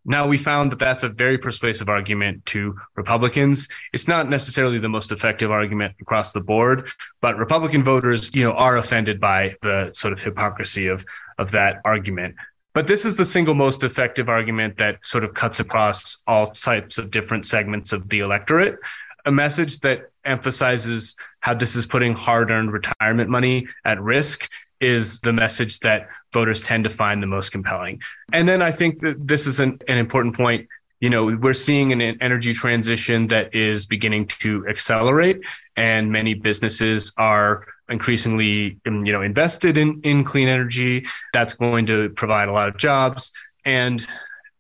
[0.07, 3.67] now, we found that that's a very persuasive argument to Republicans.
[3.91, 6.89] It's not necessarily the most effective argument across the board,
[7.21, 11.05] but Republican voters, you know, are offended by the sort of hypocrisy of,
[11.39, 12.35] of that argument.
[12.75, 16.97] But this is the single most effective argument that sort of cuts across all types
[16.97, 18.77] of different segments of the electorate.
[19.25, 24.49] A message that emphasizes how this is putting hard earned retirement money at risk
[24.81, 28.01] is the message that voters tend to find the most compelling.
[28.33, 30.67] And then I think that this is an, an important point.
[30.99, 35.45] You know, we're seeing an energy transition that is beginning to accelerate,
[35.77, 41.05] and many businesses are increasingly, you know, invested in, in clean energy.
[41.33, 43.31] That's going to provide a lot of jobs.
[43.63, 44.05] And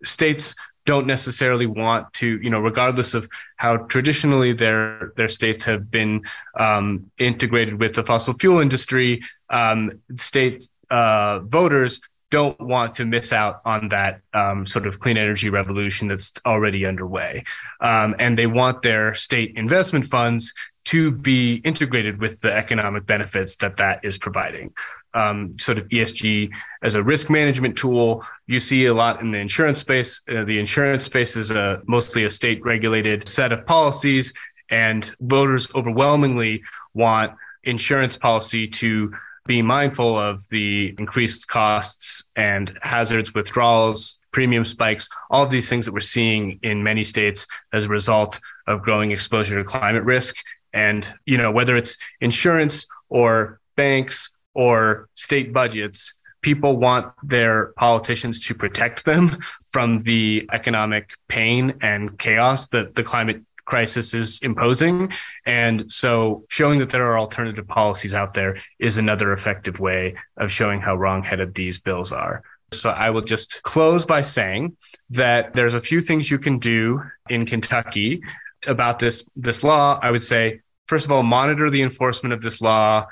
[0.03, 0.55] states
[0.85, 6.23] don't necessarily want to, you know, regardless of how traditionally their their states have been
[6.57, 12.01] um, integrated with the fossil fuel industry, um, state uh, voters
[12.31, 16.85] don't want to miss out on that um, sort of clean energy revolution that's already
[16.85, 17.43] underway,
[17.81, 20.53] um, and they want their state investment funds
[20.85, 24.73] to be integrated with the economic benefits that that is providing
[25.15, 26.51] um, sort of ESG
[26.83, 28.23] as a risk management tool.
[28.47, 30.21] You see a lot in the insurance space.
[30.29, 34.33] Uh, the insurance space is a, mostly a state regulated set of policies,
[34.69, 36.63] and voters overwhelmingly
[36.93, 37.33] want
[37.63, 39.13] insurance policy to
[39.47, 45.85] be mindful of the increased costs and hazards, withdrawals, premium spikes, all of these things
[45.85, 50.35] that we're seeing in many states as a result of growing exposure to climate risk.
[50.75, 58.39] And, you know, whether it's insurance or banks or state budgets, people want their politicians
[58.47, 65.11] to protect them from the economic pain and chaos that the climate crisis is imposing.
[65.45, 70.51] And so showing that there are alternative policies out there is another effective way of
[70.51, 72.43] showing how wrongheaded these bills are.
[72.71, 74.77] So I will just close by saying
[75.09, 78.21] that there's a few things you can do in Kentucky
[78.67, 82.61] about this this law, I would say first of all, monitor the enforcement of this
[82.61, 83.07] law.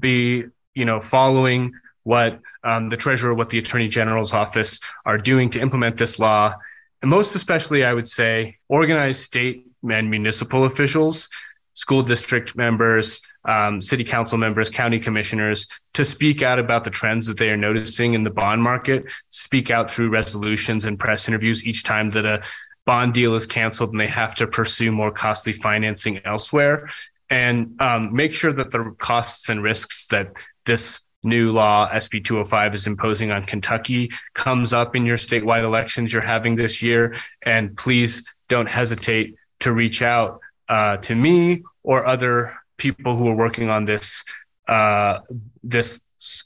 [0.00, 1.72] Be you know following
[2.02, 6.54] what um, the treasurer, what the attorney general's office are doing to implement this law,
[7.02, 11.28] and most especially, I would say, organize state and municipal officials,
[11.74, 17.26] school district members, um, city council members, county commissioners to speak out about the trends
[17.26, 21.64] that they are noticing in the bond market, speak out through resolutions and press interviews
[21.64, 22.42] each time that a
[22.84, 26.88] bond deal is canceled and they have to pursue more costly financing elsewhere
[27.30, 30.32] and um, make sure that the costs and risks that
[30.64, 36.12] this new law SB 205 is imposing on Kentucky comes up in your statewide elections
[36.12, 37.16] you're having this year.
[37.42, 43.34] And please don't hesitate to reach out uh, to me or other people who are
[43.34, 44.24] working on this
[44.68, 45.18] uh,
[45.62, 46.02] this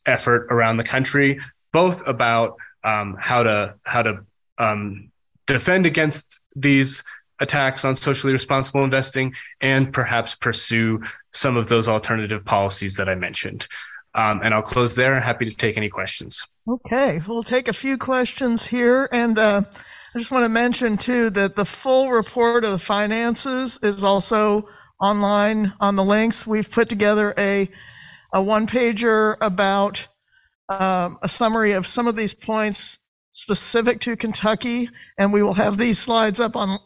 [0.06, 1.40] effort around the country
[1.72, 4.24] both about um, how to how to
[4.58, 5.10] um,
[5.46, 7.02] defend against these
[7.40, 11.02] attacks on socially responsible investing and perhaps pursue
[11.32, 13.66] some of those alternative policies that I mentioned.
[14.14, 15.18] Um, and I'll close there.
[15.20, 16.46] Happy to take any questions.
[16.68, 19.08] Okay, we'll take a few questions here.
[19.10, 19.62] And uh,
[20.14, 24.68] I just want to mention, too, that the full report of the finances is also
[25.00, 26.46] online on the links.
[26.46, 27.68] We've put together a,
[28.34, 30.06] a one pager about
[30.68, 32.98] um, a summary of some of these points
[33.30, 36.78] specific to Kentucky, and we will have these slides up on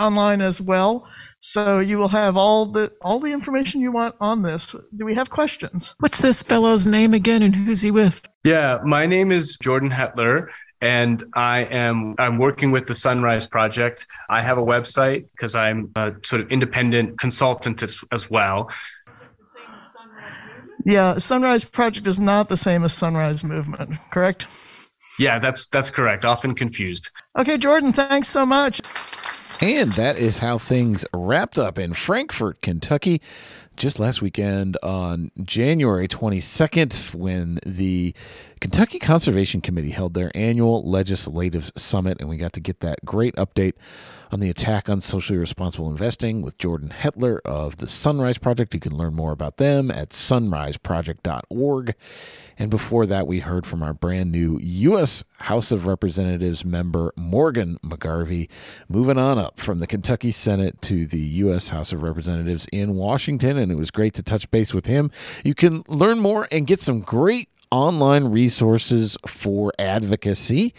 [0.00, 1.06] online as well.
[1.40, 4.74] So you will have all the all the information you want on this.
[4.94, 5.94] Do we have questions?
[6.00, 8.28] What's this fellow's name again, and who's he with?
[8.44, 10.48] Yeah, my name is Jordan Hetler,
[10.80, 14.06] and I am I'm working with the Sunrise Project.
[14.28, 18.70] I have a website because I'm a sort of independent consultant as, as well.
[20.84, 24.46] Yeah, Sunrise Project is not the same as Sunrise Movement, correct?
[25.18, 26.24] Yeah, that's that's correct.
[26.24, 27.10] Often confused.
[27.36, 28.80] Okay, Jordan, thanks so much.
[29.60, 33.20] And that is how things wrapped up in Frankfort, Kentucky,
[33.76, 38.14] just last weekend on January 22nd when the
[38.60, 43.34] Kentucky Conservation Committee held their annual legislative summit, and we got to get that great
[43.36, 43.72] update
[44.30, 48.74] on the attack on socially responsible investing with Jordan Hetler of the Sunrise Project.
[48.74, 51.94] You can learn more about them at sunriseproject.org.
[52.58, 55.24] And before that, we heard from our brand new U.S.
[55.38, 58.50] House of Representatives member, Morgan McGarvey,
[58.90, 61.70] moving on up from the Kentucky Senate to the U.S.
[61.70, 63.56] House of Representatives in Washington.
[63.56, 65.10] And it was great to touch base with him.
[65.42, 70.74] You can learn more and get some great online resources for advocacy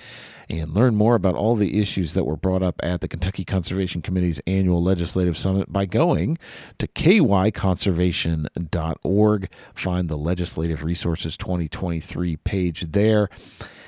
[0.49, 4.01] and learn more about all the issues that were brought up at the Kentucky Conservation
[4.01, 6.37] Committee's annual legislative summit by going
[6.77, 9.49] to kyconservation.org.
[9.73, 13.29] Find the Legislative Resources 2023 page there.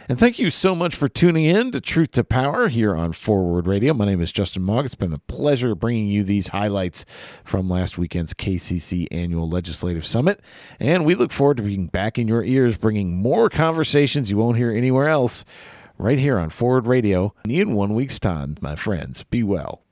[0.09, 3.67] And thank you so much for tuning in to Truth to Power here on Forward
[3.67, 3.93] Radio.
[3.93, 4.83] My name is Justin Mogg.
[4.83, 7.05] It's been a pleasure bringing you these highlights
[7.45, 10.41] from last weekend's KCC Annual Legislative Summit.
[10.77, 14.57] And we look forward to being back in your ears, bringing more conversations you won't
[14.57, 15.45] hear anywhere else
[15.97, 19.23] right here on Forward Radio in one week's time, my friends.
[19.23, 19.82] Be well.